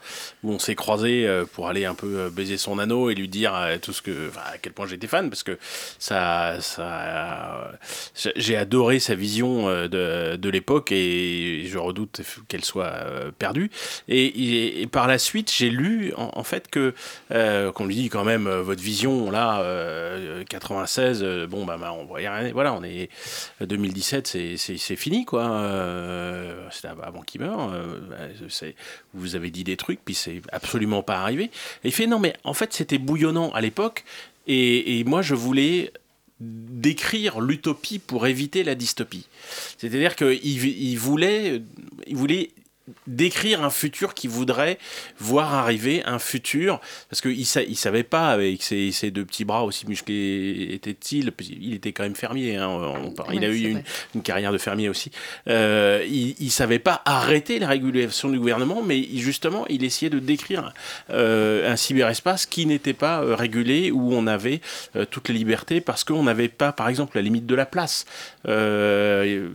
[0.44, 3.30] où on s'est croisé euh, pour aller un peu euh, baiser son anneau et lui
[3.30, 5.58] dire euh, tout ce que, à quel point j'étais fan parce que
[6.00, 7.72] ça, ça,
[8.36, 13.72] j'ai- adoré sa vision euh, de, de l'époque et je redoute qu'elle soit euh, perdue.
[14.10, 16.94] Et, par la suite, j'ai lu en, fait que
[17.32, 21.78] euh, qu'on lui dit quand même euh, votre vision là, euh, 96, euh, bon bah,
[21.80, 23.10] bah, on voit rien, voilà, on est
[23.62, 25.50] 2017, c'est c'est c'est fini quoi.
[25.52, 27.72] Euh, C'était avant qu'il meure.
[27.74, 28.16] euh, bah,
[28.50, 28.76] c'est-
[29.14, 31.52] vous avez dit des trucs, puis c'est absolument pas arrivé.
[31.84, 34.04] Il fait non mais en fait c'était bouillonnant à l'époque
[34.48, 35.92] et, et moi je voulais
[36.40, 39.28] décrire l'utopie pour éviter la dystopie.
[39.78, 41.62] C'est-à-dire qu'il il voulait,
[42.08, 42.50] il voulait
[43.08, 44.78] décrire un futur qu'il voudrait
[45.20, 49.46] voir arriver, un futur, parce qu'il sa, il savait pas, avec ses, ses deux petits
[49.46, 53.84] bras aussi musclés étaient-ils, il était quand même fermier, hein, on il a eu une,
[54.16, 55.12] une carrière de fermier aussi,
[55.48, 60.20] Euh, il, il savait pas arrêter la régulation du gouvernement, mais justement, il essayait de
[60.20, 60.74] décrire
[61.12, 64.60] euh, un cyberespace qui n'était pas euh, régulé, où on avait
[65.12, 68.06] toutes les libertés, parce qu'on n'avait pas, par exemple, la limite de la place.
[68.46, 69.52] Le,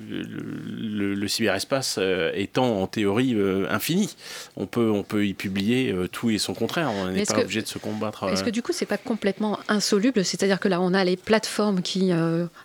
[1.14, 1.98] le- cyberespace
[2.34, 4.08] étant en théorie euh, infini,
[4.56, 6.90] on peut, on peut y publier euh, tout et son contraire.
[6.90, 8.28] On n'est est-ce pas que- obligé de se combattre.
[8.28, 10.24] Est-ce euh, que du coup, c'est pas complètement insoluble?
[10.24, 12.10] C'est-à-dire que là, on a les plateformes qui,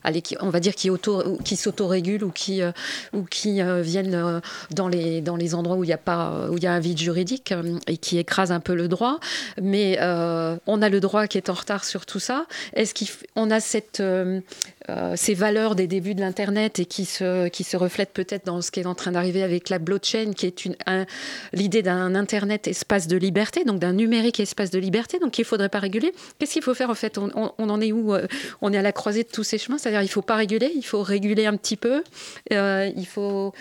[0.03, 2.61] allez, qui- on va dire, qui, auto, qui s'autorégulent ou qui,
[3.13, 6.63] ou qui viennent dans, les, dans les endroits où il y a pas, où il
[6.63, 7.53] y a un vide juridique
[7.87, 9.19] et qui écrasent un peu le droit.
[9.61, 12.45] Mais on a le droit qui est en retard sur tout ça.
[12.73, 12.93] Est-ce
[13.35, 17.77] qu'on a cette, euh, ces valeurs des débuts de l'Internet et qui se, qui se
[17.77, 21.07] reflètent peut-être dans ce qui est en train d'arriver avec la blockchain, qui est
[21.53, 25.47] l'idée d'un Internet espace de liberté, donc d'un numérique espace de liberté, donc qu'il ne
[25.47, 26.13] faudrait pas réguler.
[26.39, 27.17] Qu'est-ce qu'il faut faire en fait?
[27.17, 28.27] On, en est où euh,
[28.61, 30.71] On est à la croisée de tous ces chemins, c'est-à-dire il ne faut pas réguler,
[30.75, 32.03] il faut réguler un petit peu,
[32.53, 33.53] euh, il, faut,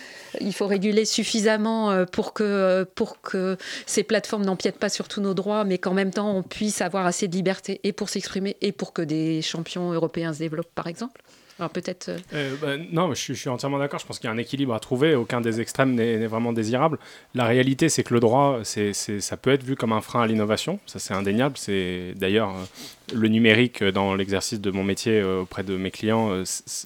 [0.61, 5.95] réguler suffisamment euh, pour que ces plateformes n'empiètent pas sur tous nos droits, mais qu'en
[5.95, 9.43] même temps on puisse avoir assez de liberté et pour s'exprimer et pour que des
[9.43, 11.21] champions européens se développent par exemple.
[11.69, 12.09] Peut-être...
[12.09, 14.01] euh, Euh, bah, non, je suis, entièrement d'accord.
[14.01, 15.15] Je pense qu'il y a un équilibre à trouver.
[15.15, 16.99] Aucun des extrêmes n'est vraiment désirable.
[17.35, 20.79] La réalité, c'est que le droit, ça peut être vu comme un frein à l'innovation.
[20.87, 21.57] Ça, c'est indéniable.
[21.59, 26.31] C'est d'ailleurs euh, le numérique dans l'exercice de mon métier auprès de mes clients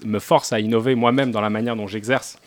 [0.04, 2.38] me force à innover moi-même dans la manière dont j'exerce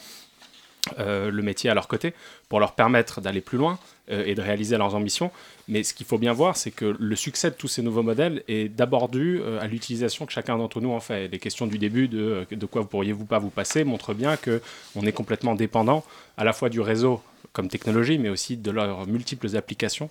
[0.99, 2.13] euh, le métier à leur côté
[2.49, 3.77] pour leur permettre d'aller plus loin
[4.09, 5.31] euh, et de réaliser leurs ambitions.
[5.67, 8.43] Mais ce qu'il faut bien voir, c'est que le succès de tous ces nouveaux modèles
[8.47, 11.27] est d'abord dû euh, à l'utilisation que chacun d'entre nous en fait.
[11.27, 14.61] Les questions du début de, de quoi pourriez-vous pas vous passer montrent bien que
[14.95, 16.03] on est complètement dépendant
[16.37, 20.09] à la fois du réseau comme technologie, mais aussi de leurs multiples applications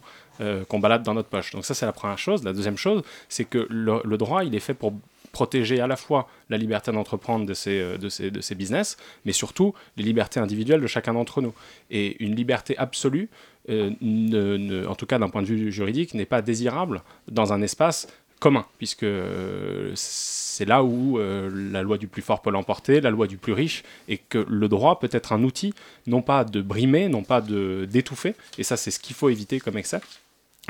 [0.69, 1.53] qu'on balade dans notre poche.
[1.53, 2.43] Donc ça, c'est la première chose.
[2.43, 4.93] La deuxième chose, c'est que le droit, il est fait pour
[5.37, 8.97] protéger à la fois la liberté d'entreprendre de ces, euh, de, ces, de ces business,
[9.27, 11.53] mais surtout les libertés individuelles de chacun d'entre nous.
[11.91, 13.29] Et une liberté absolue,
[13.69, 18.09] euh, en tout cas d'un point de vue juridique, n'est pas désirable dans un espace
[18.41, 23.27] commun, puisque euh, c'est là où la loi du plus fort peut l'emporter, la loi
[23.27, 25.75] du plus riche, et que le droit peut être un outil,
[26.07, 29.77] non pas de brimer, non pas d'étouffer, et ça c'est ce qu'il faut éviter comme
[29.77, 30.01] excès,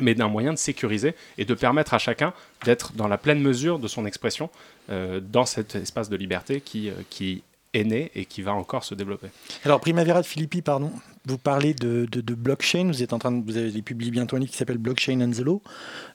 [0.01, 2.33] mais d'un moyen de sécuriser et de permettre à chacun
[2.65, 4.51] d'être dans la pleine mesure de son expression
[4.91, 7.43] euh, dans cet espace de liberté qui, euh, qui
[7.75, 9.27] est né et qui va encore se développer.
[9.65, 10.93] Alors, Primavera de Philippi, pardon,
[11.27, 14.37] vous parlez de, de- de blockchain, vous êtes en train de, vous avez publié bientôt
[14.37, 15.61] un livre qui s'appelle Blockchain and the Law.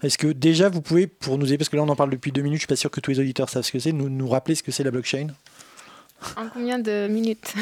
[0.01, 2.31] Est-ce que déjà vous pouvez, pour nous aider, parce que là on en parle depuis
[2.31, 4.09] deux minutes, je suis pas sûr que tous les auditeurs savent ce que c'est, nous,
[4.09, 5.27] nous rappeler ce que c'est la blockchain?
[6.37, 7.53] En combien de minutes?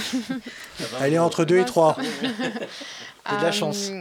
[1.01, 1.97] Elle est entre deux et trois.
[3.29, 3.91] J'ai de la chance.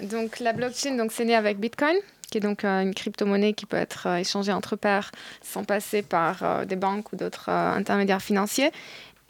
[0.00, 1.96] Donc la blockchain, donc c'est né avec Bitcoin,
[2.32, 6.02] qui est donc euh, une crypto-monnaie qui peut être euh, échangée entre pairs sans passer
[6.02, 8.72] par euh, des banques ou d'autres intermédiaires financiers.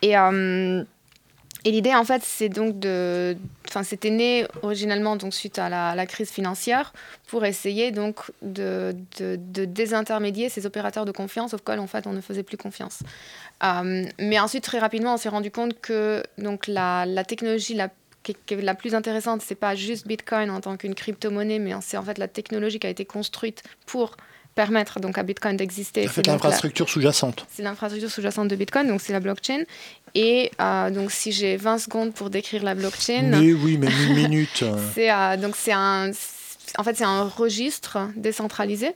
[0.03, 3.37] Et, et l'idée en fait, c'est donc de,
[3.68, 6.92] enfin c'était né originellement donc suite à la, crise financière
[7.29, 12.20] pour essayer donc de, de, désintermédier ces opérateurs de confiance auxquels en fait on ne
[12.20, 13.05] faisait plus confiance.
[13.62, 17.90] Mais ensuite très rapidement, on s'est rendu compte que donc la, la technologie la
[18.22, 21.72] qui qui est la plus intéressante, c'est pas juste Bitcoin en tant qu'une crypto-monnaie, mais
[21.80, 24.16] c'est en fait la technologie qui a été construite pour
[24.54, 26.08] permettre donc à Bitcoin d'exister.
[26.12, 27.46] C'est l'infrastructure sous-jacente.
[27.50, 29.64] c'est l'infrastructure sous-jacente de Bitcoin, donc c'est la blockchain.
[30.14, 34.14] Et euh, donc si j'ai 20 secondes pour décrire la blockchain, Mais oui, même une
[34.14, 34.64] minute.
[34.94, 36.11] c'est euh, donc c'est un
[36.78, 38.92] en fait c'est un registre décentralisé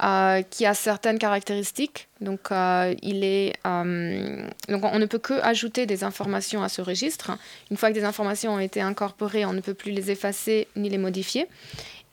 [0.00, 2.06] euh, qui a certaines caractéristiques.
[2.20, 6.80] Donc euh, il est euh, donc on ne peut que ajouter des informations à ce
[6.80, 7.32] registre.
[7.72, 10.88] Une fois que des informations ont été incorporées, on ne peut plus les effacer ni
[10.88, 11.48] les modifier.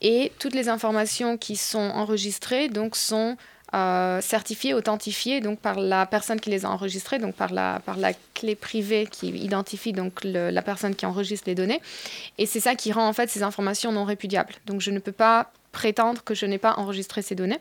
[0.02, 3.38] Et toutes les informations qui sont enregistrées donc sont
[4.22, 8.14] certifiées, authentifiées donc par la personne qui les a enregistrées, donc par la, par la
[8.34, 11.82] clé privée qui identifie donc la personne qui enregistre les données.
[12.38, 14.54] Et c'est ça qui rend en fait ces informations non répudiables.
[14.66, 17.60] Donc je ne peux pas prétendre que je n'ai pas enregistré ces données.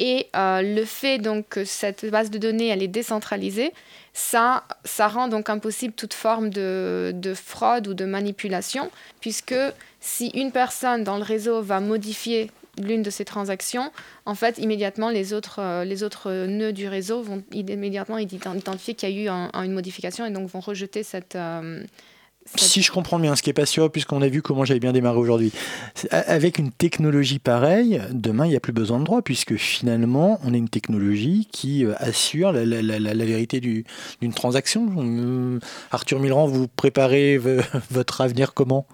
[0.00, 3.72] Et euh, le fait donc que cette base de données elle est décentralisée,
[4.12, 9.60] ça, ça rend donc impossible toute forme de, de fraude ou de manipulation, puisque
[10.00, 12.50] si une personne dans le réseau va modifier
[12.88, 13.90] l'une de ces transactions,
[14.24, 18.94] en fait, immédiatement, les autres, euh, les autres nœuds du réseau vont immédiatement ident- identifier
[18.94, 21.34] qu'il y a eu un- un- une modification et donc vont rejeter cette...
[21.34, 21.82] euh,
[22.54, 24.92] Si je comprends bien, ce qui est pas sûr, puisqu'on a vu comment j'avais bien
[24.92, 25.52] démarré aujourd'hui,
[26.10, 30.54] avec une technologie pareille, demain, il n'y a plus besoin de droit, puisque finalement, on
[30.54, 33.84] a une technologie qui euh, assure la, vérité du-
[34.20, 34.88] d'une transaction.
[34.98, 35.60] Euh,
[35.92, 37.38] Arthur Milran, vous préparez
[37.90, 38.86] votre avenir comment?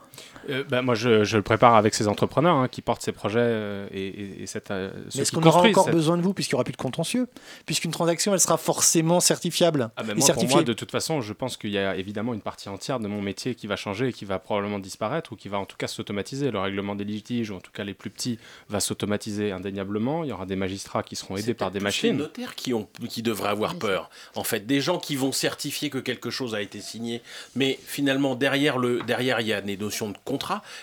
[0.51, 3.39] Euh, bah, moi, je, je le prépare avec ces entrepreneurs hein, qui portent ces projets
[3.41, 6.35] euh, et, et- et cette, euh, Mais Est-ce qu'on aura encore cette- besoin de vous,
[6.35, 7.27] puisqu'il n'y aura plus de contentieux?
[7.67, 11.21] Puisqu'une transaction, elle sera forcément certifiable Ah ben et moi, pour moi, de toute façon,
[11.21, 14.09] je pense qu'il y a évidemment une partie entière de mon métier qui va changer
[14.09, 16.51] et qui va probablement disparaître ou qui va en tout cas s'automatiser.
[16.51, 20.25] Le règlement des litiges, ou en tout cas les plus petits, va s'automatiser indéniablement.
[20.25, 22.13] Il y aura des magistrats qui seront aidés par des machines.
[22.13, 24.11] Les notaires qui, ont, qui devraient avoir peur.
[24.35, 27.23] En fait, des gens qui vont certifier que quelque chose a été signé,
[27.57, 30.17] mais finalement, derrière, le, derrière il y a des notions de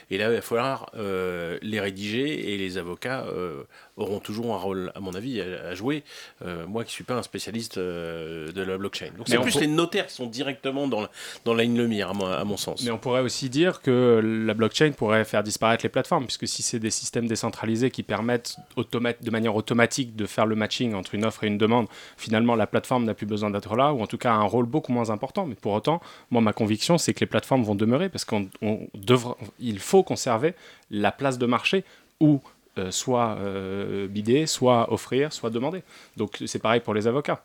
[0.09, 3.63] et là, il va falloir euh, les rédiger, et les avocats euh,
[3.97, 6.03] auront toujours un rôle, à mon avis, à, à jouer.
[6.43, 9.09] Euh, moi qui ne suis pas un spécialiste euh, de la blockchain.
[9.17, 11.09] Donc, c'est plus pour- les notaires qui sont directement dans la,
[11.45, 12.83] dans la ligne de mire, à mon, à mon sens.
[12.83, 16.63] Mais on pourrait aussi dire que la blockchain pourrait faire disparaître les plateformes, puisque si
[16.63, 21.25] c'est des systèmes décentralisés qui permettent de manière automatique de faire le matching entre une
[21.25, 24.17] offre et une demande, finalement la plateforme n'a plus besoin d'être là, ou en tout
[24.17, 25.45] cas a un rôle beaucoup moins important.
[25.45, 28.87] Mais pour autant, moi ma conviction c'est que les plateformes vont demeurer, parce qu'on on
[28.97, 30.53] devra- il faut conserver
[30.89, 31.83] la place de marché
[32.19, 32.39] où
[32.77, 35.83] euh, soit euh, bider, soit offrir, soit demander.
[36.17, 37.43] Donc c'est pareil pour les avocats.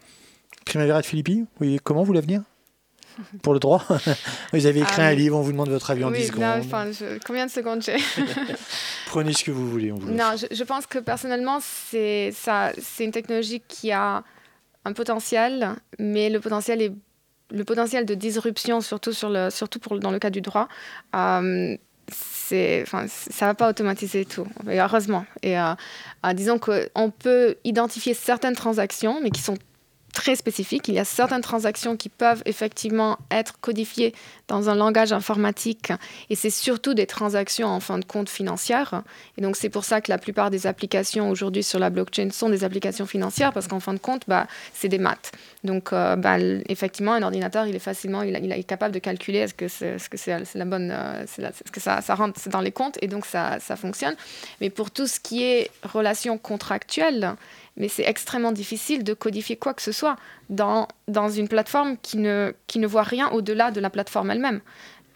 [0.64, 2.42] Primavera de Philippi, voyez comment vous l'avenir?
[3.42, 3.82] Pour le droit?
[4.52, 5.16] Vous avez écrit Ah un oui.
[5.16, 6.42] livre, on vous demande votre avis en oui, 10 secondes.
[6.42, 7.96] non, enfin, je- combien de secondes j'ai?
[9.06, 9.90] Prenez ce que vous voulez.
[9.90, 10.18] On vous laisse.
[10.18, 14.22] Non, je, je pense que personnellement, c'est ça, c'est une technologie qui a
[14.84, 16.92] un potentiel, mais le potentiel est
[17.50, 20.68] le potentiel de disruption, surtout sur le, surtout pour dans le cas du droit.
[21.14, 21.76] euh,
[22.48, 25.24] c'est, enfin, ça va pas automatiser tout, heureusement.
[25.42, 25.74] Et euh,
[26.24, 29.56] euh, disons qu'on peut identifier certaines transactions, mais qui sont
[30.16, 30.88] très spécifiques.
[30.88, 34.14] Il y a certaines transactions qui peuvent effectivement être codifiées
[34.48, 35.92] dans un langage informatique
[36.30, 39.02] et c'est surtout des transactions en fin de compte financières.
[39.36, 42.48] Et donc c'est pour ça que la plupart des applications aujourd'hui sur la blockchain sont
[42.48, 45.32] des applications financières parce qu'en fin de compte, bah, c'est des maths.
[45.64, 49.54] Donc euh, bah, effectivement, un ordinateur, il est facilement, il, est capable de calculer est-ce
[49.54, 53.06] que c'est c'est la bonne, euh, est-ce que ça, ça rentre dans les comptes et
[53.06, 54.16] donc ça, ça fonctionne.
[54.62, 57.36] Mais pour tout ce qui est relations contractuelles,
[57.76, 60.16] mais c'est extrêmement difficile de codifier quoi que ce soit
[60.50, 64.60] dans, dans une plateforme qui ne, qui ne voit rien au-delà de la plateforme elle-même.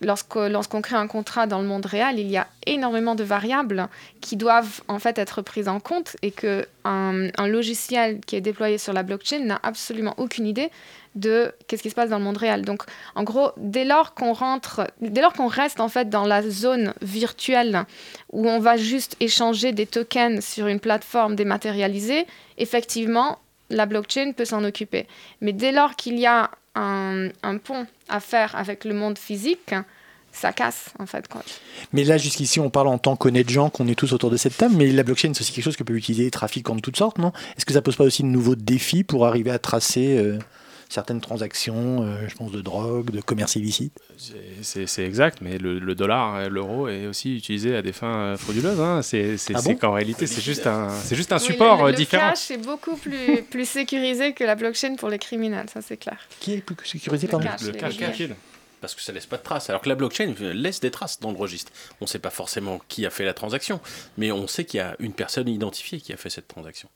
[0.03, 3.87] Lorsqu'on crée un contrat dans le monde réel, il y a énormément de variables
[4.23, 8.41] qui doivent en fait être prises en compte et que un, un logiciel qui est
[8.41, 10.71] déployé sur la blockchain n'a absolument aucune idée
[11.15, 12.63] de qu'est-ce qui se passe dans le monde réel.
[12.65, 12.83] Donc,
[13.15, 16.95] en gros, dès lors qu'on rentre, dès lors qu'on reste en fait dans la zone
[17.03, 17.85] virtuelle
[18.33, 22.27] où on va juste échanger des tokens sur une plateforme dématérialisée,
[22.59, 23.39] effectivement,
[23.71, 25.07] la blockchain peut s'en occuper.
[25.41, 27.31] Mais dès lors qu'il y a un,
[27.63, 29.75] pont à faire avec le monde physique,
[30.33, 31.25] ça casse en fait.
[31.93, 34.57] Mais là, jusqu'ici, on parle en tant qu'honnêtes gens, qu'on est tous autour de cette
[34.57, 36.97] table, mais la blockchain, c'est aussi quelque chose que peuvent utiliser les trafiquants de toutes
[36.97, 37.33] sortes, non?
[37.57, 40.39] Est-ce que ça pose pas aussi de nouveaux défis pour arriver à tracer euh,
[40.91, 43.99] certaines transactions, euh, je pense, de drogue, de commerce illicite
[44.63, 48.37] C'est exact, mais le, le dollar, euh, l'euro est aussi utilisé à des fins euh,
[48.37, 48.81] frauduleuses.
[48.81, 49.01] hein.
[49.03, 49.75] C'est Ah bon?
[49.77, 52.29] qu'en réalité, c'est juste un, c'est juste un Oui, support le, le différent.
[52.31, 56.19] cash est beaucoup plus, plus sécurisé que la blockchain pour les criminels, ça c'est clair.
[56.41, 58.35] Qui est plus sécurisé Le pardon cash, Le cash liquide.
[58.81, 59.69] Parce que ça laisse pas de traces.
[59.69, 61.71] Alors que la blockchain laisse des traces dans le registre.
[62.01, 63.79] On ne sait pas forcément qui a fait la transaction,
[64.17, 66.89] mais on sait qu'il y a une personne identifiée qui a fait cette transaction.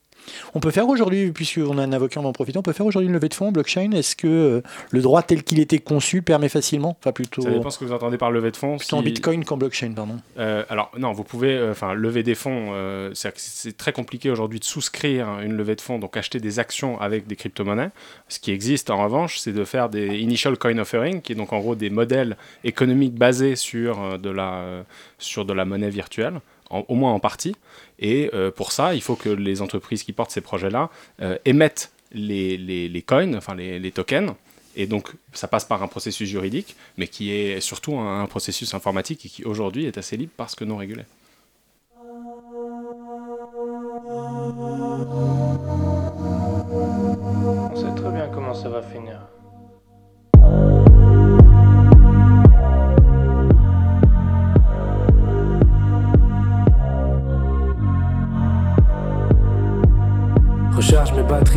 [0.55, 2.87] On peut faire aujourd'hui, puisqu'on a un avocat, on va en profiter, on peut faire
[2.87, 3.93] aujourd'hui une levée de fonds en blockchain.
[3.93, 7.71] Est-ce que euh, le droit tel qu'il était conçu permet facilement Enfin, plutôt, Ça dépend
[7.71, 8.77] ce que vous entendez par levée de fonds.
[8.77, 10.19] plutôt en bitcoin qu'en blockchain, pardon.
[10.39, 12.73] Euh, alors non, vous pouvez, euh, lever des fonds.
[13.15, 17.27] c'est très compliqué aujourd'hui de souscrire une levée de fonds, donc acheter des actions avec
[17.27, 17.91] des crypto-monnaies.
[18.29, 21.53] Ce qui existe en revanche, c'est de faire des initial coin offering, qui est donc
[21.53, 24.85] en gros des modèles économiques basés sur de la
[25.19, 26.41] sur de la monnaie virtuelle,
[26.89, 27.55] au moins en partie.
[27.99, 30.91] Et euh, pour ça, il faut que les entreprises qui portent ces projets-là
[31.22, 34.35] euh, émettent les, les, les coins, enfin les, les tokens.
[34.77, 38.75] Et donc, ça passe par un processus juridique, mais qui est surtout un, un processus
[38.75, 41.05] informatique et qui aujourd'hui est assez libre parce que non régulé.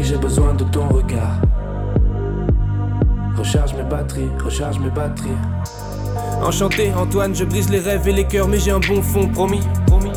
[0.02, 1.42] J'ai besoin de ton regard.
[3.38, 5.30] Recharge mes batteries, recharge mes batteries.
[6.42, 9.62] Enchanté, Antoine, je brise les rêves et les cœurs, mais j'ai un bon fond, promis.
[9.86, 10.12] promis.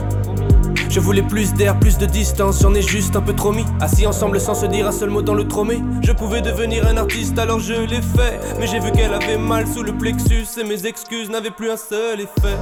[0.88, 3.64] Je voulais plus d'air, plus de distance, j'en ai juste un peu trop mis.
[3.80, 5.82] Assis ensemble sans se dire un seul mot dans le tromé.
[6.02, 8.40] Je pouvais devenir un artiste, alors je l'ai fait.
[8.58, 11.76] Mais j'ai vu qu'elle avait mal sous le plexus et mes excuses n'avaient plus un
[11.76, 12.56] seul effet.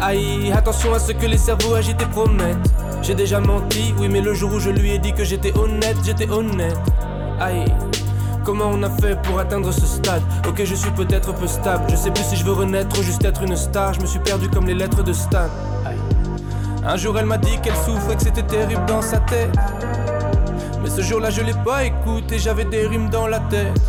[0.00, 2.58] Aïe, attention à ce que les cerveaux agités promettent.
[3.02, 5.96] J'ai déjà menti, oui, mais le jour où je lui ai dit que j'étais honnête,
[6.04, 6.78] j'étais honnête.
[7.40, 7.64] Aïe.
[8.44, 10.22] Comment on a fait pour atteindre ce stade?
[10.46, 11.84] Ok, je suis peut-être peu stable.
[11.90, 13.94] Je sais plus si je veux renaître ou juste être une star.
[13.94, 15.48] Je me suis perdu comme les lettres de Stan.
[15.84, 15.96] Aïe.
[16.86, 19.50] Un jour, elle m'a dit qu'elle souffrait, que c'était terrible dans sa tête.
[20.82, 23.80] Mais ce jour-là, je l'ai pas écouté, j'avais des rimes dans la tête.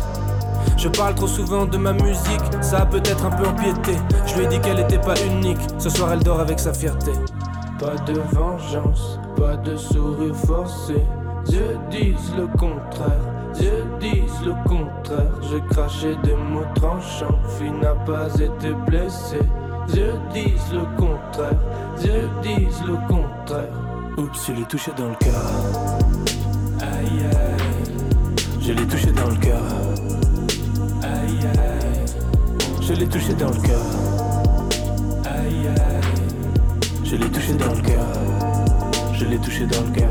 [0.76, 3.96] Je parle trop souvent de ma musique, ça a peut-être un peu empiété.
[4.26, 7.12] Je lui ai dit qu'elle était pas unique, ce soir elle dort avec sa fierté.
[7.78, 10.96] Pas de vengeance, pas de sourire forcé.
[11.46, 15.32] Dieu disent le contraire, Dieu disent le contraire.
[15.48, 19.46] J'ai craché des mots tranchants, fille n'a pas été blessée.
[19.88, 21.58] Dieu disent le contraire,
[21.98, 23.72] Dieu disent le contraire.
[24.18, 25.42] Oups, je l'ai touché dans le cœur.
[26.80, 27.94] Aïe aïe,
[28.60, 29.87] je l'ai touché dans le cœur.
[32.88, 33.82] Je l'ai touché dans le cœur.
[35.26, 36.00] Aïe aïe,
[37.04, 38.06] je l'ai touché dans le cœur.
[39.12, 40.08] Je l'ai touché dans le cœur.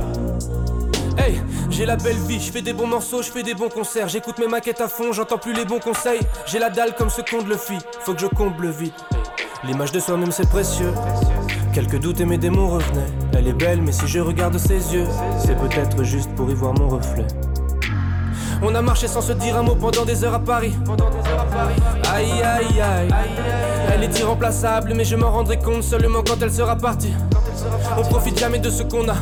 [1.17, 4.09] Hey, j'ai la belle vie, je fais des bons morceaux, je fais des bons concerts,
[4.09, 6.19] j'écoute mes maquettes à fond, j'entends plus les bons conseils.
[6.45, 8.93] J'ai la dalle comme ce compte le fit, faut que je comble vite.
[9.63, 10.93] L'image de soi-même c'est précieux.
[11.73, 13.11] Quelques doutes et mes démons revenaient.
[13.33, 15.07] Elle est belle, mais si je regarde ses yeux,
[15.39, 17.25] c'est peut-être juste pour y voir mon reflet.
[18.61, 20.73] On a marché sans se dire un mot pendant des heures à Paris.
[22.13, 23.09] Aïe aïe aïe.
[23.93, 27.13] Elle est irremplaçable, mais je m'en rendrai compte seulement quand elle sera partie.
[27.97, 29.15] On profite jamais de ce qu'on a.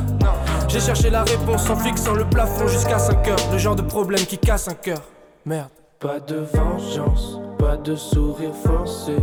[0.68, 3.52] J'ai cherché la réponse en fixant le plafond jusqu'à 5 heures.
[3.52, 5.00] Le genre de problème qui casse un cœur.
[5.46, 5.70] Merde.
[6.00, 9.16] Pas de vengeance, pas de sourire forcé.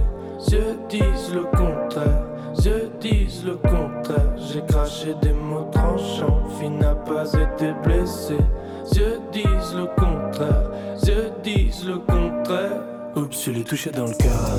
[0.48, 2.24] Dieu disent le contraire,
[2.58, 4.32] Dieu disent le contraire.
[4.36, 8.38] J'ai craché des mots tranchants, fille n'a pas été blessée.
[8.90, 10.70] Dieu disent le contraire,
[11.02, 12.80] Dieu disent le contraire.
[13.16, 14.58] Oups, je l'ai touché dans le cœur.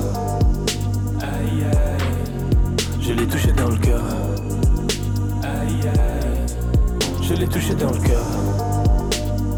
[1.20, 1.98] Aïe aïe,
[3.00, 4.02] je l'ai touché dans le cœur.
[5.42, 6.46] Aïe aïe,
[7.22, 8.26] je l'ai touché dans le cœur.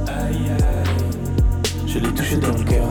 [0.08, 2.88] Aïe aïe, je l'ai touché dans le cœur.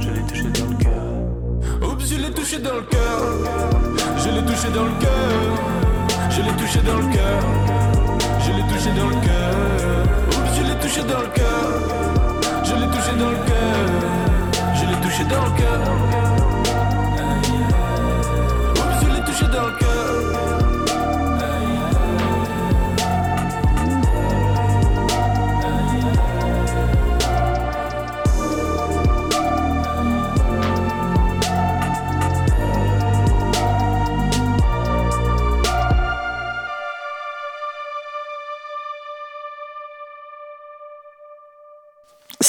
[0.00, 1.90] Je l'ai touché dans le cœur.
[1.92, 3.20] Oups, je l'ai touché dans le cœur.
[4.18, 6.30] Je l'ai touché dans le cœur.
[6.30, 7.42] Je l'ai touché dans le cœur.
[8.40, 10.25] Je l'ai touché dans le cœur.
[10.86, 12.62] Touché dans le cœur.
[12.62, 13.86] Je l'ai touché dans le cœur.
[14.76, 16.55] Je l'ai touché dans le cœur.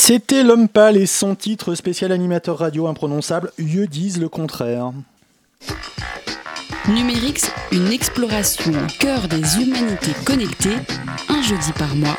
[0.08, 4.94] C'était L'Homme Pâle et son titre spécial animateur radio imprononçable, Eux disent le contraire.
[6.88, 10.78] Numérix, une exploration au cœur des humanités connectées,
[11.28, 12.16] un jeudi par mois,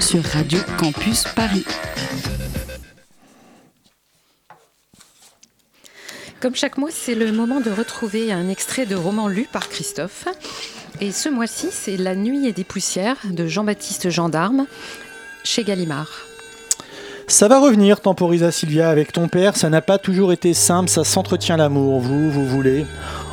[0.00, 1.64] sur Radio Campus Paris.
[6.42, 10.28] Comme chaque mois, c'est le moment de retrouver un extrait de roman lu par Christophe.
[11.00, 14.66] Et ce mois-ci, c'est La nuit et des poussières de Jean-Baptiste Gendarme
[15.42, 16.29] chez Gallimard.
[17.30, 21.04] Ça va revenir, temporisa Sylvia, avec ton père, ça n'a pas toujours été simple, ça
[21.04, 22.84] s'entretient l'amour, vous, vous voulez.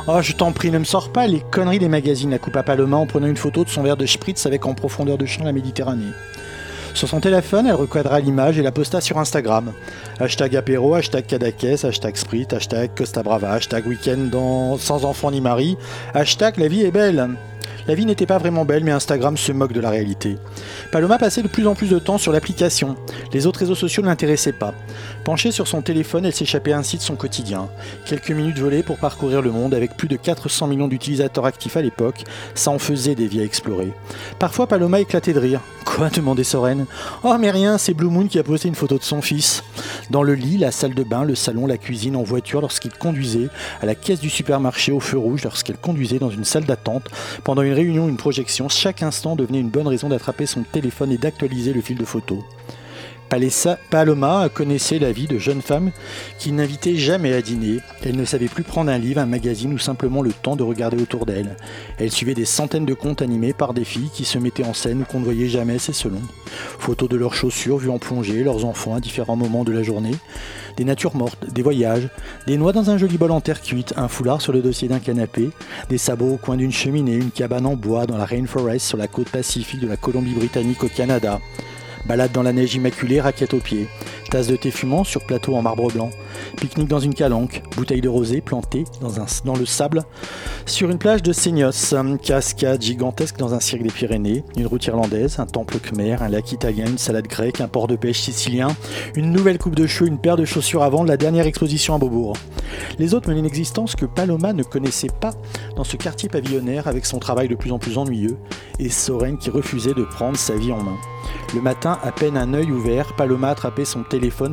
[0.06, 2.62] Oh, je t'en prie, ne me sors pas les conneries des magazines, la coupe à
[2.62, 5.42] Paloma en prenant une photo de son verre de spritz avec en profondeur de champ
[5.42, 6.12] la Méditerranée.
[6.94, 9.72] Sur son téléphone, elle recadra l'image et la posta sur Instagram.
[10.20, 15.76] Hashtag apéro, hashtag Kadakes, hashtag Sprit, hashtag Costa Brava, hashtag week-end sans enfant ni mari,
[16.14, 17.30] hashtag la vie est belle.
[17.88, 20.36] La vie n'était pas vraiment belle, mais Instagram se moque de la réalité.
[20.92, 22.96] Paloma passait de plus en plus de temps sur l'application.
[23.32, 24.74] Les autres réseaux sociaux ne l'intéressaient pas.
[25.28, 27.68] Penchée sur son téléphone, elle s'échappait ainsi de son quotidien.
[28.06, 31.82] Quelques minutes volées pour parcourir le monde avec plus de 400 millions d'utilisateurs actifs à
[31.82, 32.24] l'époque,
[32.54, 33.92] ça en faisait des vies à explorer.
[34.38, 35.60] Parfois, Paloma éclatait de rire.
[35.84, 36.08] Quoi?
[36.08, 36.86] demandait Soren.
[37.24, 39.62] Oh, mais rien, c'est Blue Moon qui a posté une photo de son fils.
[40.08, 43.50] Dans le lit, la salle de bain, le salon, la cuisine, en voiture lorsqu'il conduisait,
[43.82, 47.04] à la caisse du supermarché au feu rouge lorsqu'elle conduisait dans une salle d'attente,
[47.44, 51.18] pendant une réunion, une projection, chaque instant devenait une bonne raison d'attraper son téléphone et
[51.18, 52.38] d'actualiser le fil de photos.
[53.28, 55.90] Paloma connaissait la vie de jeune femme
[56.38, 57.78] qui n'invitait jamais à dîner.
[58.02, 61.00] Elle ne savait plus prendre un livre, un magazine ou simplement le temps de regarder
[61.00, 61.56] autour d'elle.
[61.98, 65.02] Elle suivait des centaines de comptes animés par des filles qui se mettaient en scène
[65.02, 66.20] ou qu'on ne voyait jamais, c'est selon.
[66.78, 70.14] Photos de leurs chaussures vues en plongée, leurs enfants à différents moments de la journée,
[70.76, 72.08] des natures mortes, des voyages,
[72.46, 75.00] des noix dans un joli bol en terre cuite, un foulard sur le dossier d'un
[75.00, 75.50] canapé,
[75.88, 79.08] des sabots au coin d'une cheminée, une cabane en bois dans la rainforest sur la
[79.08, 81.40] côte pacifique de la Colombie-Britannique au Canada.
[82.06, 83.88] Balade dans la neige immaculée, raquette aux pieds.
[84.30, 86.10] Tasse de thé fumant sur plateau en marbre blanc.
[86.56, 87.62] Pique-nique dans une calanque.
[87.76, 90.02] Bouteille de rosée plantée dans, le sable.
[90.66, 91.94] Sur une plage de Seignos.
[92.22, 94.44] Cascade gigantesque dans un cirque des Pyrénées.
[94.56, 97.96] Une route irlandaise, un temple khmer, un lac italien, une salade grecque, un port de
[97.96, 98.68] pêche sicilien.
[99.14, 102.34] Une nouvelle coupe de cheveux, une paire de chaussures vendre, la dernière exposition à Beaubourg.
[102.98, 105.30] Les autres menaient une existence que Paloma ne connaissait pas
[105.76, 108.36] dans ce quartier pavillonnaire avec son travail de plus en plus ennuyeux
[108.78, 110.96] et Soren qui refusait de prendre sa vie en main.
[111.54, 114.02] Le matin, à peine un œil ouvert, Paloma attrapait son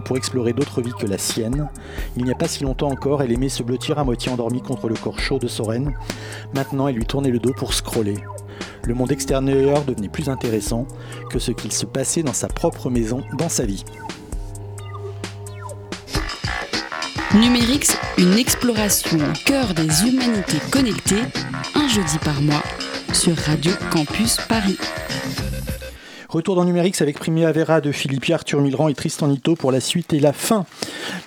[0.03, 1.69] pour explorer d'autres vies que la sienne.
[2.17, 4.87] Il n'y a pas si longtemps encore, elle aimait se blottir à moitié endormie contre
[4.87, 5.93] le corps chaud de Soren.
[6.53, 8.17] Maintenant, elle lui tournait le dos pour scroller.
[8.83, 10.87] Le monde extérieur devenait plus intéressant
[11.29, 13.83] que ce qu'il se passait dans sa propre maison, dans sa vie.
[17.33, 21.23] Numérix, une exploration au cœur des humanités connectées,
[21.73, 22.63] un jeudi par mois,
[23.13, 24.77] sur Radio Campus Paris.
[26.35, 30.11] Retour dans Numérix avec Primavera de Philippe Arthur Milran et Tristan Nito pour la suite
[30.11, 30.65] et la fin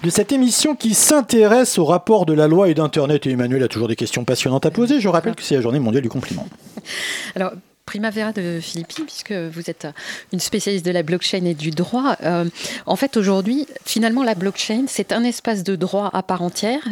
[0.02, 3.26] de cette émission qui s'intéresse au rapport de la loi et d'Internet.
[3.26, 5.00] Et Emmanuel a toujours des questions passionnantes à poser.
[5.00, 6.46] Je rappelle que c'est la journée mondiale du compliment.
[7.34, 7.52] Alors,
[7.86, 9.86] Primavera de Philippi, puisque vous êtes
[10.34, 12.16] une spécialiste de la blockchain et du droit.
[12.24, 12.44] euh,
[12.84, 16.86] en fait, aujourd'hui, finalement, la blockchain, c'est un espace de droit à part entière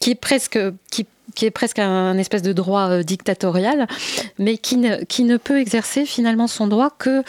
[0.00, 0.58] qui est presque
[0.90, 3.86] qui qui est presque un espèce de droit euh, dictatorial,
[4.38, 7.22] mais qui ne, qui ne peut exercer finalement son droit que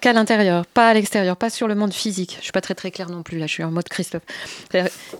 [0.00, 2.36] qu'à l'intérieur, pas à l'extérieur, pas sur le monde physique.
[2.40, 4.22] Je suis pas très très claire non plus là, je suis en mode Christophe.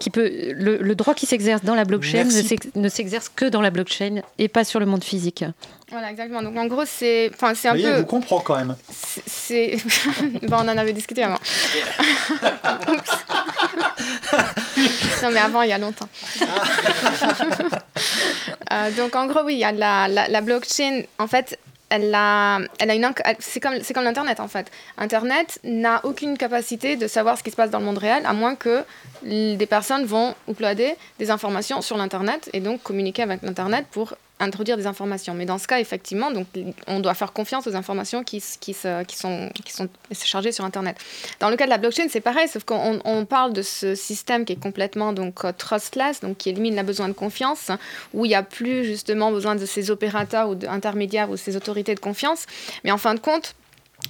[0.00, 2.42] Qui peut, le, le droit qui s'exerce dans la blockchain ne Merci.
[2.48, 5.44] s'ex- ne s'exerce que dans la blockchain et pas sur le monde physique.
[5.90, 6.42] Voilà, exactement.
[6.42, 8.00] Donc en gros, c'est enfin, c'est un Vous voyez, peu.
[8.00, 8.74] vous comprend quand même.
[9.26, 9.76] C'est.
[10.42, 11.38] bon, on en avait discuté avant.
[15.22, 16.08] Non, mais avant, il y a longtemps.
[18.72, 21.02] Euh, donc en gros, oui, il y a la, la, la blockchain.
[21.18, 21.58] En fait,
[21.90, 23.08] elle a, elle a une.
[23.38, 24.70] C'est comme, c'est comme l'Internet, en fait.
[24.98, 28.32] Internet n'a aucune capacité de savoir ce qui se passe dans le monde réel, à
[28.32, 28.82] moins que
[29.22, 34.76] des personnes vont uploader des informations sur l'Internet et donc communiquer avec l'Internet pour introduire
[34.76, 35.34] des informations.
[35.34, 36.46] Mais dans ce cas, effectivement, donc,
[36.86, 40.96] on doit faire confiance aux informations qui, qui, sont, qui sont chargées sur Internet.
[41.40, 44.44] Dans le cas de la blockchain, c'est pareil, sauf qu'on on parle de ce système
[44.44, 47.70] qui est complètement donc, euh, trustless, donc qui élimine la besoin de confiance,
[48.12, 51.94] où il n'y a plus justement besoin de ces opérateurs ou d'intermédiaires ou ces autorités
[51.94, 52.46] de confiance.
[52.82, 53.54] Mais en fin de compte,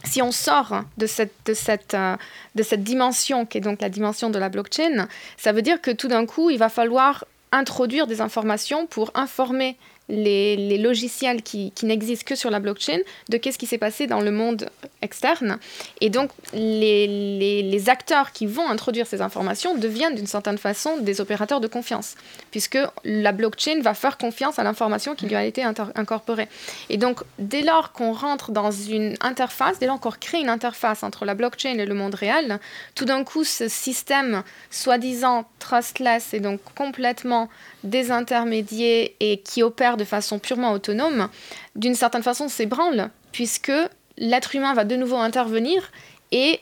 [0.04, 2.16] si on sort de cette, de, cette, euh,
[2.54, 5.06] de cette dimension qui est donc la dimension de la blockchain,
[5.36, 9.76] ça veut dire que tout d'un coup, il va falloir introduire des informations pour informer
[10.08, 12.98] les, logiciels qui, n'existent que sur la blockchain
[13.28, 14.68] de qu'est-ce qui s'est passé dans le monde
[15.02, 15.58] externe.
[16.00, 21.60] Et donc, les, acteurs qui vont introduire ces informations deviennent d'une certaine façon des opérateurs
[21.60, 22.14] de confiance,
[22.50, 26.48] puisque la blockchain va faire confiance à l'information qui lui a été incorporée.
[26.88, 31.02] Et donc, dès lors qu'on rentre dans une interface, dès lors qu'on crée une interface
[31.02, 32.58] entre la blockchain et le monde réel,
[32.94, 37.48] tout d'un coup, ce système soi-disant trustless et donc complètement
[37.84, 41.28] désintermédié et qui opère de façon purement autonome,
[41.76, 43.72] d'une certaine façon s'ébranle, puisque
[44.18, 45.92] l'être humain va de nouveau intervenir
[46.32, 46.60] et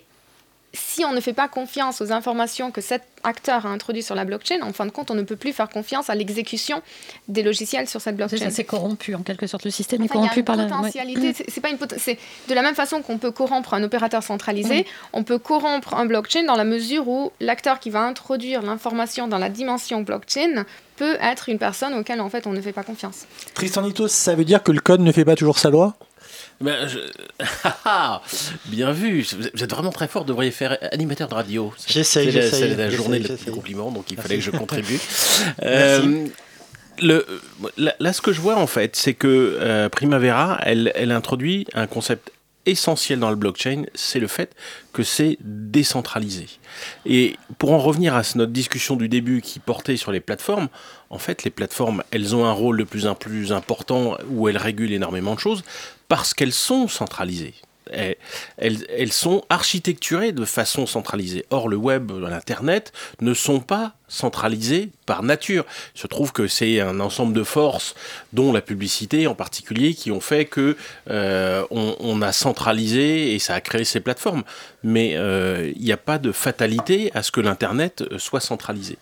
[0.74, 4.24] si on ne fait pas confiance aux informations que cet acteur a introduites sur la
[4.24, 6.82] blockchain, en fin de compte, on ne peut plus faire confiance à l'exécution
[7.28, 8.50] des logiciels sur cette blockchain.
[8.50, 9.64] C'est corrompu, en quelque sorte.
[9.64, 11.34] Le système est corrompu par la potentialité.
[11.48, 15.38] C'est pas une de la même façon qu'on peut corrompre un opérateur centralisé, on peut
[15.38, 20.02] corrompre un blockchain dans la mesure où l'acteur qui va introduire l'information dans la dimension
[20.02, 20.64] blockchain
[20.96, 23.26] peut être une personne auquel en fait on ne fait pas confiance.
[23.54, 25.96] Tristan Nitos, ça veut dire que le code ne fait pas toujours sa loi?
[26.60, 26.88] Ben,
[28.66, 31.72] Bien vu, vous êtes vraiment très fort, vous devriez faire animateur de radio.
[31.86, 34.98] J'essaye, C'est la, journée des compliments, donc il fallait que je contribue.
[35.62, 36.26] euh,
[37.00, 37.26] le,
[37.76, 41.86] là, ce que je vois en fait, c'est que euh, Primavera, elle, elle introduit un
[41.86, 42.30] concept
[42.66, 44.54] essentiel dans le blockchain, c'est le fait
[44.92, 46.46] que c'est décentralisé.
[47.06, 50.68] Et pour en revenir à notre discussion du début qui portait sur les plateformes,
[51.10, 54.56] en fait, les plateformes, elles ont un rôle de plus en plus important où elles
[54.56, 55.64] régulent énormément de choses
[56.12, 57.54] parce qu'elles sont centralisées.
[58.58, 61.46] Elles, sont architecturées de façon centralisée.
[61.48, 62.92] Or, le web, l'Internet
[63.22, 65.64] ne sont pas centralisés par nature.
[65.96, 67.94] Il se trouve que c'est un ensemble de forces,
[68.32, 70.76] dont la publicité en particulier, qui ont fait que
[71.10, 74.44] euh, on, a centralisé et ça a créé ces plateformes.
[74.84, 78.98] Mais euh, il n'y a pas de fatalité à ce que l'Internet soit centralisé.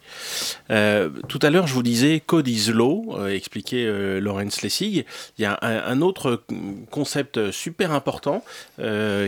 [0.71, 5.05] Euh, tout à l'heure, je vous disais Code is Law, expliquait Lawrence Lessig.
[5.39, 6.45] Il y a un, un autre
[6.91, 8.45] concept super important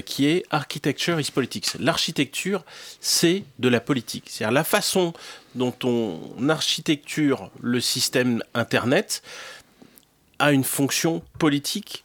[0.06, 1.74] qui est Architecture is Politics.
[1.80, 2.64] L'architecture,
[3.00, 4.26] c'est de la politique.
[4.28, 5.12] C'est-à-dire la façon
[5.54, 9.22] dont on architecture le système Internet
[10.38, 12.04] a une fonction politique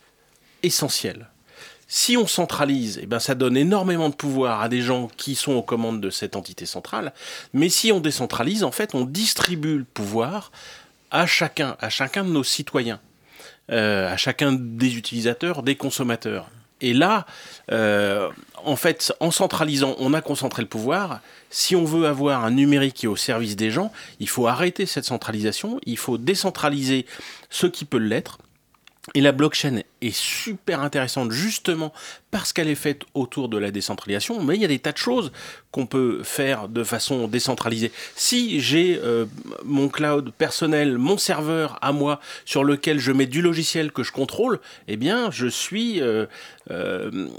[0.64, 1.30] essentielle.
[1.88, 5.54] Si on centralise, eh ben ça donne énormément de pouvoir à des gens qui sont
[5.54, 7.14] aux commandes de cette entité centrale.
[7.54, 10.52] Mais si on décentralise, en fait, on distribue le pouvoir
[11.12, 13.00] à chacun, à chacun de nos citoyens,
[13.72, 16.50] euh, à chacun des utilisateurs, des consommateurs.
[16.82, 17.26] Et là,
[17.72, 18.30] euh,
[18.64, 21.22] en fait, en centralisant, on a concentré le pouvoir.
[21.50, 24.86] Si on veut avoir un numérique qui est au service des gens, il faut arrêter
[24.86, 27.06] cette centralisation, il faut décentraliser
[27.50, 28.38] ce qui peut l'être,
[29.14, 31.94] et la blockchain est super intéressante justement
[32.30, 34.98] parce qu'elle est faite autour de la décentralisation, mais il y a des tas de
[34.98, 35.32] choses
[35.72, 37.92] qu'on peut faire de façon décentralisée.
[38.16, 39.26] Si j'ai euh,
[39.64, 44.12] mon cloud personnel, mon serveur à moi, sur lequel je mets du logiciel que je
[44.12, 46.26] contrôle, eh bien je suis euh,
[46.70, 47.30] euh,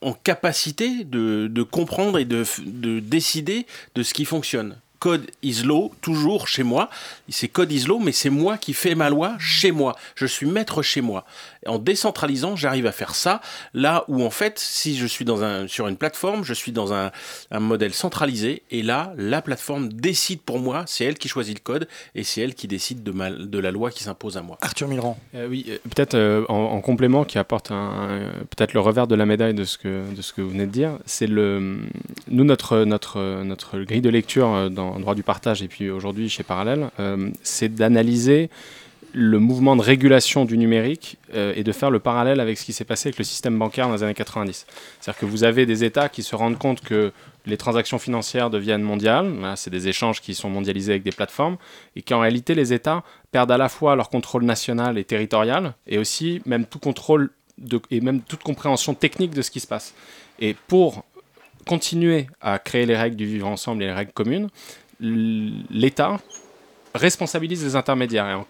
[0.00, 5.90] en capacité de, comprendre et de, de décider de ce qui fonctionne code is law,
[6.00, 6.88] toujours chez moi.
[7.28, 9.96] C'est code is law, mais c'est moi qui fais ma loi chez moi.
[10.14, 11.24] Je suis maître chez moi.
[11.66, 13.40] En décentralisant, j'arrive à faire ça.
[13.74, 16.92] Là où, en fait, si je suis dans un, sur une plateforme, je suis dans
[16.92, 17.10] un,
[17.58, 18.62] modèle centralisé.
[18.70, 20.84] Et là, la plateforme décide pour moi.
[20.86, 23.12] C'est elle qui choisit le code et c'est elle qui décide de,
[23.44, 24.58] de la loi qui s'impose à moi.
[24.60, 25.18] Arthur Milran.
[25.34, 29.26] Euh, oui, euh, peut-être euh, en, complément qui apporte un, peut-être le revers de la
[29.26, 30.98] médaille de ce que, de ce que vous venez de dire.
[31.06, 31.78] C'est le,
[32.28, 36.28] nous, notre, notre, notre grille de lecture dans en droit du partage et puis aujourd'hui
[36.28, 38.50] chez Parallèle, euh, c'est d'analyser
[39.14, 42.72] le mouvement de régulation du numérique euh, et de faire le parallèle avec ce qui
[42.72, 44.66] s'est passé avec le système bancaire dans les années 90.
[45.00, 47.12] C'est-à-dire que vous avez des États qui se rendent compte que
[47.44, 51.56] les transactions financières deviennent mondiales, c'est des échanges qui sont mondialisés avec des plateformes,
[51.96, 53.02] et qu'en réalité les États
[53.32, 57.30] perdent à la fois leur contrôle national et territorial, et aussi même tout contrôle
[57.90, 59.94] et même toute compréhension technique de ce qui se passe.
[60.38, 61.04] Et pour
[61.66, 64.48] continuer à créer les règles du vivre ensemble et les règles communes,
[65.00, 66.18] l'État
[66.94, 68.44] responsabilise les intermédiaires.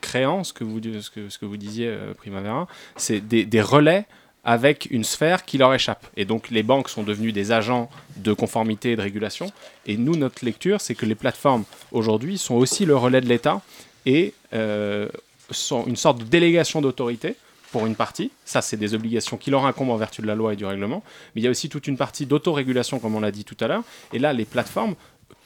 [0.00, 2.66] Créant ce que vous, ce que, ce disiez, euh, Primavera,
[2.96, 4.06] c'est des, relais
[4.44, 6.06] avec une sphère qui leur échappe.
[6.16, 9.52] Et donc les banques sont devenues des agents de conformité et de régulation.
[9.86, 13.60] Et nous, notre lecture, c'est que les plateformes aujourd'hui sont aussi le relais de l'État
[14.06, 15.08] et euh,
[15.50, 17.36] sont une sorte de délégation d'autorité
[17.72, 18.30] pour une partie.
[18.44, 21.02] Ça, c'est des obligations qui leur incombent en vertu de la loi et du règlement.
[21.34, 23.66] Mais il y a aussi toute une partie d'autorégulation, comme on l'a dit tout à
[23.66, 23.82] l'heure.
[24.12, 24.94] Et là, les plateformes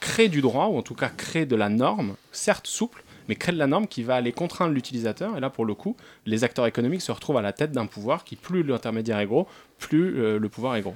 [0.01, 3.53] créent du droit, ou en tout cas créent de la norme, certes souple, mais créent
[3.53, 5.37] de la norme qui va aller contraindre l'utilisateur.
[5.37, 5.97] Et là, pour le coup,
[6.27, 9.47] les acteurs économiques se retrouvent à la tête d'un pouvoir qui, plus l'intermédiaire est gros,
[9.79, 10.95] plus euh, le pouvoir est gros.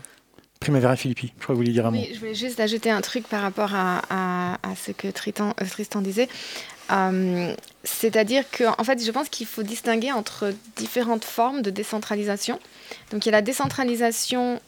[0.61, 1.99] Primavera Philippi, je crois que vous vouliez dire un mot.
[2.01, 5.53] Oui, je voulais juste ajouter un truc par rapport à, à- à ce que Tritan-
[5.61, 6.29] euh, Tristan disait.
[6.91, 7.53] Euh,
[7.85, 12.59] C'est-à-dire que, en fait, je pense qu'il faut distinguer entre différentes formes de décentralisation.
[13.13, 14.61] Donc, il y a la décentralisation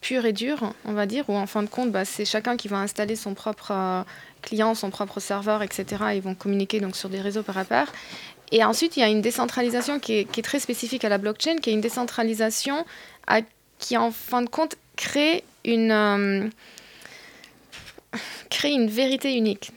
[0.00, 2.68] pure et dure, on va dire, où en fin de compte, bah, c'est chacun qui
[2.68, 4.02] va installer son propre euh,
[4.46, 5.84] client, son propre serveur, etc.
[6.14, 7.88] Ils vont communiquer donc sur des réseaux par rapport.
[8.52, 11.70] Et ensuite, il y a une décentralisation qui est, très spécifique à la blockchain, qui
[11.70, 12.86] est une décentralisation
[13.26, 13.40] à-
[13.78, 16.48] qui, en fin de compte, crée une, euh,
[18.48, 19.72] crée une vérité unique.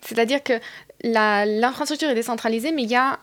[0.00, 0.54] C'est-à-dire que
[1.02, 3.18] l'infrastructure est décentralisée, mais il y a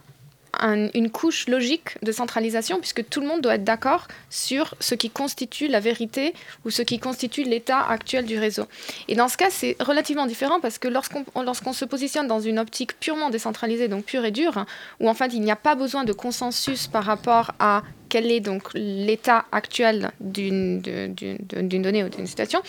[0.64, 4.96] un- une couche logique de centralisation, puisque tout le monde doit être d'accord sur ce
[4.96, 6.34] qui constitue la vérité
[6.66, 8.66] ou ce qui constitue l'état actuel du réseau.
[9.08, 13.00] Et dans ce cas, c'est relativement différent, parce que lorsqu'on se positionne dans une optique
[13.00, 14.66] purement décentralisée, donc pure et dure,
[15.00, 18.40] où en fait il n'y a pas besoin de consensus par rapport à quel est
[18.40, 22.62] donc l'état actuel d'une donnée ou d'une situation,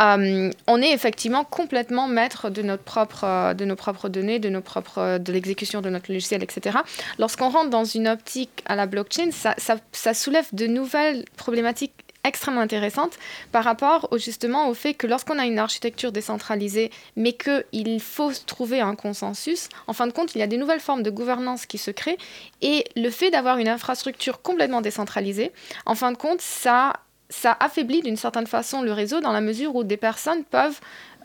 [0.00, 5.32] euh, on est effectivement complètement maître de, notre propre, de nos propres données, de, de
[5.32, 6.78] l'exécution de notre logiciel, etc.
[7.18, 9.54] Lorsqu'on rentre dans une optique à la blockchain, ça-
[9.92, 11.92] ça soulève de nouvelles problématiques
[12.26, 13.18] extrêmement intéressantes
[13.52, 18.32] par rapport au, justement au fait que lorsqu'on a une architecture décentralisée, mais qu'il faut
[18.46, 21.66] trouver un consensus, en fin de compte, il y a des nouvelles formes de gouvernance
[21.66, 22.18] qui se créent
[22.62, 25.52] et le fait d'avoir une infrastructure complètement décentralisée,
[25.84, 26.94] en fin de compte, ça,
[27.28, 30.80] ça affaiblit d'une certaine façon le réseau dans la mesure où des personnes peuvent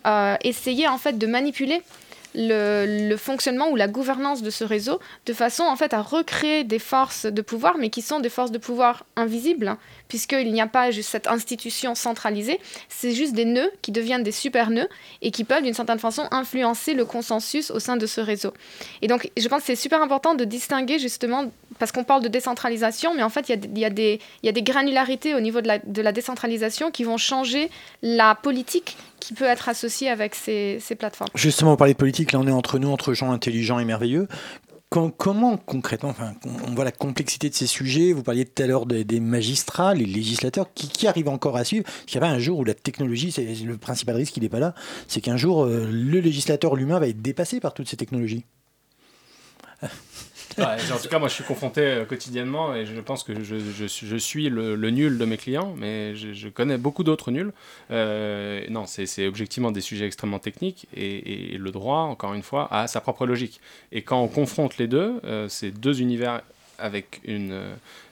[0.06, 1.82] euh, essayer en fait de manipuler
[2.36, 6.80] le, fonctionnement ou la gouvernance de ce réseau de façon en fait à recréer des
[6.80, 9.78] forces de pouvoir, mais qui sont des forces de pouvoir invisibles, hein,
[10.08, 12.60] puisqu'il n'y a pas juste cette institution centralisée,
[12.90, 14.90] c'est juste des nœuds qui deviennent des super nœuds
[15.22, 18.54] et qui peuvent d'une certaine façon influencer le consensus au sein de ce réseau.
[19.02, 22.28] Et donc je pense que c'est super important de distinguer justement, parce qu'on parle de
[22.28, 26.02] décentralisation, mais en fait il y y a des granularités au niveau de la, de
[26.02, 27.70] la décentralisation qui vont changer
[28.02, 31.30] la politique qui peut être associée avec ces, ces plateformes.
[31.36, 34.28] Justement, vous parlez de politique, là on est entre nous, entre gens intelligents et merveilleux.
[34.90, 36.34] Com- comment concrètement, enfin,
[36.68, 40.06] on voit la complexité de ces sujets, vous parliez tout à l'heure des, magistrats, les
[40.06, 43.32] législateurs, qui, arrivent encore à suivre Parce qu'il y a un jour où la technologie,
[43.32, 44.76] c'est le principal risque, il n'est pas là,
[45.08, 48.44] c'est qu'un jour, euh, le législateur, l'humain, va être dépassé par toutes ces technologies.
[50.58, 53.86] Ouais, en tout cas, moi, je suis confronté euh, quotidiennement et je pense que je,
[54.18, 57.52] suis- le, nul de mes clients, mais je, connais beaucoup d'autres nuls.
[57.92, 62.88] Euh, non, c'est objectivement des sujets extrêmement techniques et, le droit, encore une fois, a
[62.88, 63.62] sa propre logique.
[63.92, 66.42] Et quand on confronte les deux, euh, ces deux univers
[66.80, 67.62] avec une,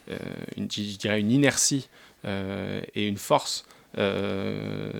[0.07, 1.89] je dirais une inertie
[2.23, 3.65] et une force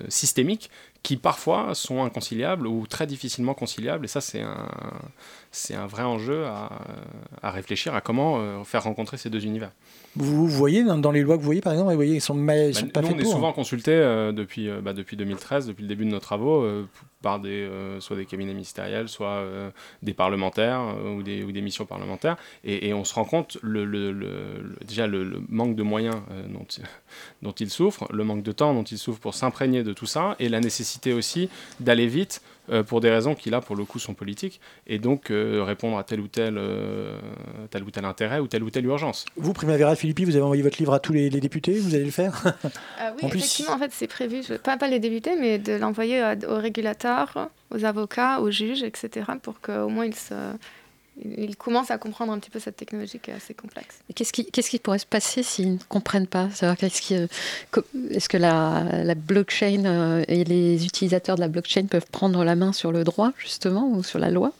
[0.08, 0.70] systémique
[1.02, 4.04] qui parfois sont inconciliables ou très difficilement conciliables.
[4.04, 4.68] Et ça, c'est un,
[5.50, 6.70] c'est un vrai enjeu à,
[7.42, 9.70] à réfléchir à comment euh, faire rencontrer ces deux univers.
[10.16, 12.20] Vous, vous voyez dans, dans les lois que vous voyez, par exemple, vous voyez, ils
[12.20, 13.32] sont, ma- ils Bah, sont pas nous, faits on est pour.
[13.32, 13.52] souvent hein.
[13.52, 16.66] consulté euh, depuis, euh, bah, depuis 2013, depuis le début de nos travaux,
[17.22, 17.68] par des,
[18.00, 19.44] soit des cabinets ministériels, soit
[20.02, 20.82] des parlementaires
[21.16, 22.36] ou, des, ou des missions parlementaires.
[22.64, 24.28] Et, et on se rend compte le, le- le-
[24.62, 26.16] le- déjà le, le manque de moyens
[26.48, 26.66] dont,
[27.42, 30.34] dont ils souffrent, le manque de temps dont ils souffrent pour s'imprégner de tout ça,
[30.38, 31.48] et la nécessité aussi
[31.80, 35.30] d'aller vite euh, pour des raisons qui là pour le coup sont politiques, et donc
[35.30, 37.18] euh, répondre à tel ou tel, euh,
[37.70, 39.24] tel ou tel intérêt ou telle ou telle urgence.
[39.36, 42.04] Vous, Primavera Philippi, vous avez envoyé votre livre à tous les, les députés, vous allez
[42.04, 42.42] le faire?
[42.46, 45.58] Euh, oui, En plus- effectivement, en fait, c'est prévu, je- pas, pas les débuter, mais
[45.58, 50.34] de l'envoyer aux régulateurs, aux avocats, aux juges, etc., pour qu'au moins ils, se,
[51.22, 53.98] ils commencent à comprendre un petit peu cette technologie qui est assez complexe.
[54.14, 59.84] Qu'est-ce qui, pourrait se passer s'ils ne comprennent pas euh, Est-ce que la, la blockchain
[59.84, 63.88] euh, et les utilisateurs de la blockchain peuvent prendre la main sur le droit, justement,
[63.88, 64.52] ou sur la loi?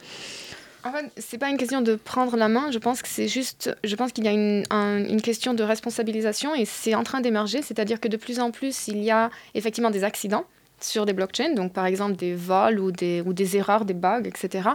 [0.83, 2.71] En fait, c'est pas une question de prendre la main.
[2.71, 5.63] Je pense que c'est juste, je pense qu'il y a une, un- une question de
[5.63, 7.61] responsabilisation et c'est en train d'émerger.
[7.63, 10.45] C'est-à-dire que de plus en plus, il y a effectivement des accidents
[10.81, 14.23] sur des blockchains, donc par exemple des vols ou des, ou des erreurs, des bugs,
[14.25, 14.71] etc.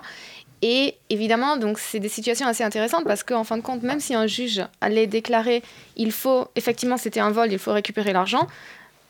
[0.67, 4.15] Et évidemment, donc c'est des situations assez intéressantes parce qu'en fin de compte, même si
[4.15, 5.61] un juge allait déclarer,
[5.95, 8.47] il faut effectivement c'était un vol, il faut récupérer l'argent,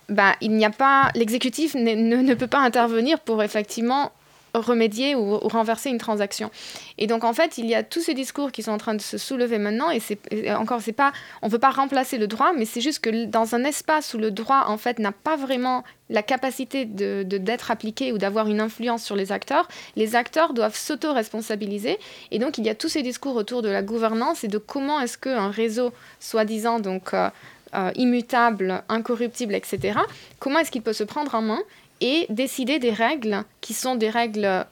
[0.09, 4.11] bah, il n'y a pas l'exécutif ne peut pas intervenir pour effectivement
[4.59, 6.49] remédier ou, renverser une transaction.
[6.97, 9.01] Et donc en fait, il y a tous ces discours qui sont en train de
[9.01, 10.19] se soulever maintenant, et c'est
[10.55, 13.63] encore, c'est pas, on veut pas remplacer le droit, mais c'est juste que dans un
[13.63, 18.17] espace où le droit en fait n'a pas vraiment la capacité de- d'être appliqué ou
[18.17, 21.97] d'avoir une influence sur les acteurs, les acteurs doivent s'auto-responsabiliser.
[22.31, 24.99] Et donc il y a tous ces discours autour de la gouvernance et de comment
[24.99, 27.29] est-ce qu'un réseau soi-disant donc euh,
[27.73, 29.99] euh, immutable, incorruptible, etc.
[30.39, 31.59] Comment est-ce qu'il peut se prendre en main
[32.01, 34.65] et décider des règles qui sont des règles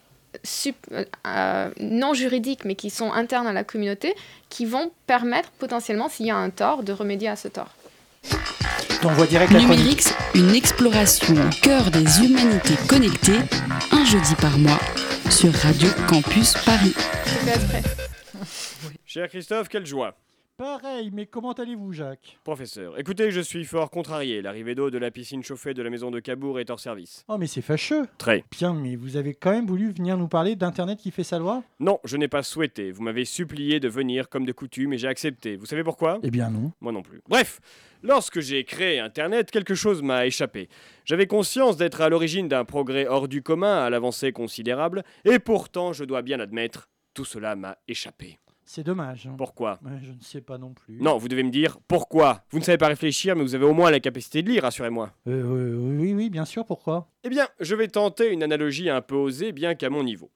[0.43, 0.75] sup-
[1.27, 4.13] euh, non juridiques mais qui sont internes à la communauté
[4.49, 7.69] qui vont permettre potentiellement s'il y a un tort de remédier à ce tort.
[9.29, 9.59] Direct la.
[9.59, 13.39] Numérix, une exploration au cœur des humanités connectées,
[13.91, 14.79] un jeudi par mois,
[15.29, 16.93] sur Radio Campus Paris.
[19.05, 20.15] Cher Christophe, quelle joie.
[20.63, 22.39] Pareil, mais comment allez-vous, Jacques?
[22.45, 24.41] Professeur, écoutez, je suis fort contrarié.
[24.41, 27.25] L'arrivée d'eau de la piscine chauffée de la maison de Cabourg est hors service.
[27.27, 28.05] Oh, mais c'est fâcheux.
[28.17, 28.45] Très.
[28.49, 31.63] Bien, mais vous avez quand même voulu venir nous parler d'Internet qui fait sa loi?
[31.81, 32.91] Non, je n'ai pas souhaité.
[32.91, 35.57] Vous m'avez supplié de venir comme de coutume et j'ai accepté.
[35.57, 36.19] Vous savez pourquoi?
[36.23, 36.71] Eh bien non.
[36.79, 37.19] Moi non plus.
[37.27, 37.59] Bref,
[38.01, 40.69] lorsque j'ai créé Internet, quelque chose m'a échappé.
[41.03, 45.91] J'avais conscience d'être à l'origine d'un progrès hors du commun à l'avancée considérable, et pourtant,
[45.91, 48.39] je dois bien admettre, tout cela m'a échappé.
[48.65, 49.27] C'est dommage.
[49.27, 49.35] hein.
[49.37, 50.97] Pourquoi Ouais, Je ne sais pas non plus.
[51.01, 52.43] Non, vous devez me dire pourquoi.
[52.51, 55.11] Vous ne savez pas réfléchir, mais vous avez au moins la capacité de lire, rassurez-moi.
[55.27, 57.09] Euh, euh, oui, oui, bien sûr, pourquoi?
[57.23, 60.31] Eh bien, je vais tenter une analogie un peu osée, bien qu'à mon niveau.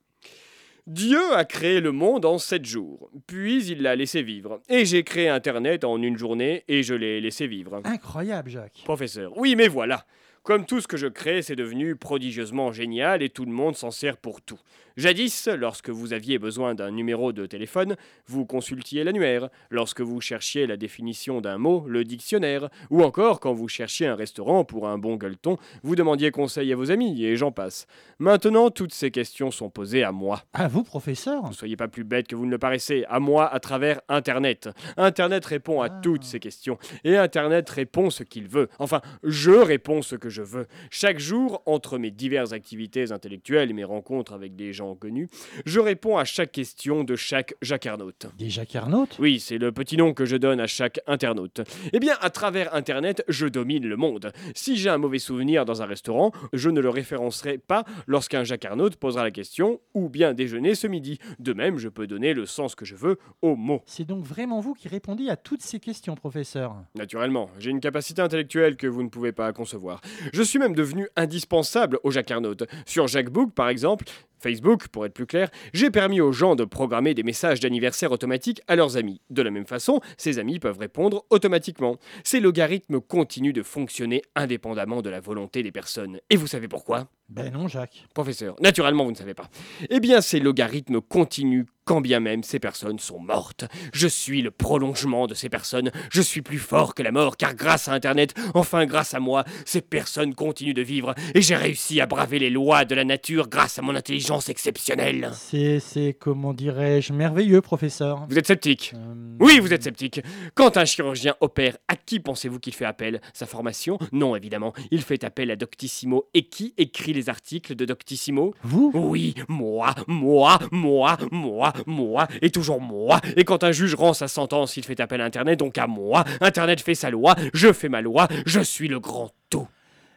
[0.85, 4.61] Dieu a créé le monde en sept jours, puis il l'a laissé vivre.
[4.69, 7.81] Et j'ai créé Internet en une journée et je l'ai laissé vivre.
[7.83, 8.81] Incroyable, Jacques.
[8.85, 10.05] Professeur, oui, mais voilà.
[10.43, 13.91] Comme tout ce que je crée, c'est devenu prodigieusement génial et tout le monde s'en
[13.91, 14.59] sert pour tout.
[14.97, 17.95] Jadis, lorsque vous aviez besoin d'un numéro de téléphone,
[18.25, 19.49] vous consultiez l'annuaire.
[19.69, 22.69] Lorsque vous cherchiez la définition d'un mot, le dictionnaire.
[22.89, 26.75] Ou encore, quand vous cherchiez un restaurant pour un bon gueuleton, vous demandiez conseil à
[26.75, 27.85] vos amis, et j'en passe.
[28.17, 30.41] Maintenant, toutes ces questions sont posées à moi.
[30.53, 33.53] À vous, professeur Ne soyez pas plus bête que vous ne le paraissez, à moi
[33.53, 34.67] à travers Internet.
[34.97, 38.67] Internet répond à toutes ces questions, et Internet répond ce qu'il veut.
[38.79, 40.65] Enfin, je réponds ce que je veux.
[40.89, 45.29] Chaque jour, entre mes diverses activités intellectuelles et mes rencontres avec des gens connus,
[45.65, 48.27] je réponds à chaque question de chaque jacarnaute.
[48.37, 51.61] Des jacarnautes Oui, c'est le petit nom que je donne à chaque internaute.
[51.93, 54.31] Eh bien, à travers Internet, je domine le monde.
[54.55, 58.95] Si j'ai un mauvais souvenir dans un restaurant, je ne le référencerai pas lorsqu'un jacarnaute
[58.95, 61.19] posera la question ou bien déjeuner ce midi?
[61.39, 63.81] De même, je peux donner le sens que je veux aux mots.
[63.85, 66.75] C'est donc vraiment vous qui répondez à toutes ces questions, professeur?
[66.95, 70.01] Naturellement, j'ai une capacité intellectuelle que vous ne pouvez pas concevoir.
[70.33, 72.63] Je suis même devenu indispensable aux jacarnautes.
[72.85, 74.05] Sur Jackbook, par exemple,
[74.39, 78.61] Facebook, pour être plus clair, j'ai permis aux gens de programmer des messages d'anniversaire automatiques
[78.67, 79.21] à leurs amis.
[79.29, 81.97] De la même façon, ces amis peuvent répondre automatiquement.
[82.23, 86.19] Ces logarithmes continuent de fonctionner indépendamment de la volonté des personnes.
[86.29, 87.07] Et vous savez pourquoi?
[87.29, 88.05] Ben non, Jacques.
[88.13, 89.49] Professeur, naturellement vous ne savez pas.
[89.89, 93.63] Eh bien, ces logarithmes continuent quand bien même ces personnes sont mortes.
[93.93, 95.89] Je suis le prolongement de ces personnes.
[96.11, 99.45] Je suis plus fort que la mort, car grâce à Internet, enfin grâce à moi,
[99.65, 101.15] ces personnes continuent de vivre.
[101.33, 105.31] Et j'ai réussi à braver les lois de la nature grâce à mon intelligence exceptionnelle.
[105.33, 108.27] C'est, c'est, comment dirais-je, merveilleux, professeur.
[108.29, 108.93] Vous êtes sceptique
[109.39, 110.21] Oui, vous êtes sceptique.
[110.55, 113.21] Quand un chirurgien opère, à qui pensez-vous qu'il fait appel?
[113.33, 113.97] Sa formation?
[114.11, 114.73] Non, évidemment.
[114.91, 116.27] Il fait appel à Doctissimo.
[116.33, 118.53] Et qui écrit les articles de Doctissimo?
[118.63, 118.91] Vous?
[118.93, 123.21] Oui, moi, moi, moi, moi, moi, et toujours moi.
[123.35, 126.23] Et quand un juge rend sa sentence, il fait appel à Internet, donc à moi.
[126.41, 129.67] Internet fait sa loi, je fais ma loi, je suis le grand tout.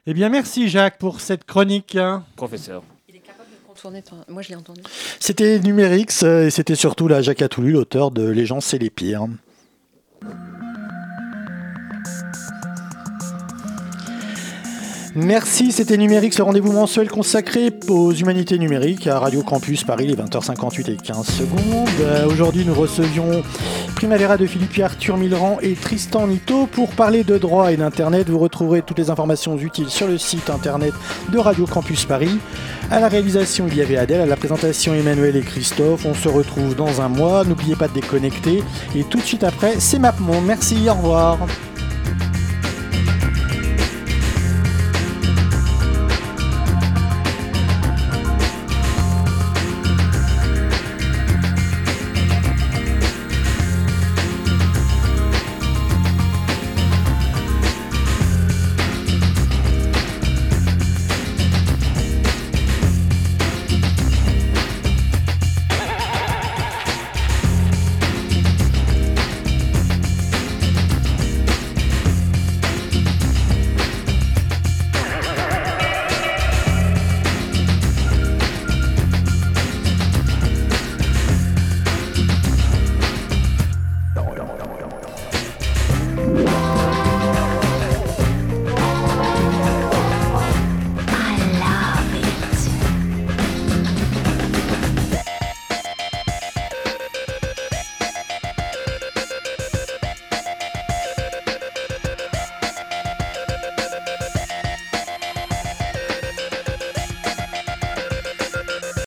[0.06, 1.96] Eh bien, merci, Jacques, pour cette chronique.
[1.96, 2.24] hein.
[2.36, 2.82] Professeur.
[4.28, 4.82] Moi, je l'ai entendu.
[5.20, 8.90] C'était Numérix euh, et c'était surtout la Jacques Atoulu, l'auteur de Les gens, c'est les
[8.90, 9.26] pires.
[15.16, 20.14] Merci, c'était Numérix, le rendez-vous mensuel consacré aux humanités numériques à Radio Campus Paris, les
[20.14, 21.88] 20h58 et 15 secondes.
[22.00, 23.42] Euh, Aujourd'hui, nous recevions
[23.96, 28.30] Primavera de Philippe Arthur Milran et Tristan Nito pour parler de droit et d'Internet.
[28.30, 30.94] Vous retrouverez toutes les informations utiles sur le site internet
[31.32, 32.38] de Radio Campus Paris.
[32.92, 36.06] À la réalisation, il y avait Adèle, à la présentation, Emmanuel et Christophe.
[36.06, 37.44] On se retrouve dans un mois.
[37.44, 38.62] N'oubliez pas de déconnecter.
[38.94, 40.44] Et tout de suite après, c'est MapMonde.
[40.46, 41.38] Merci, au revoir.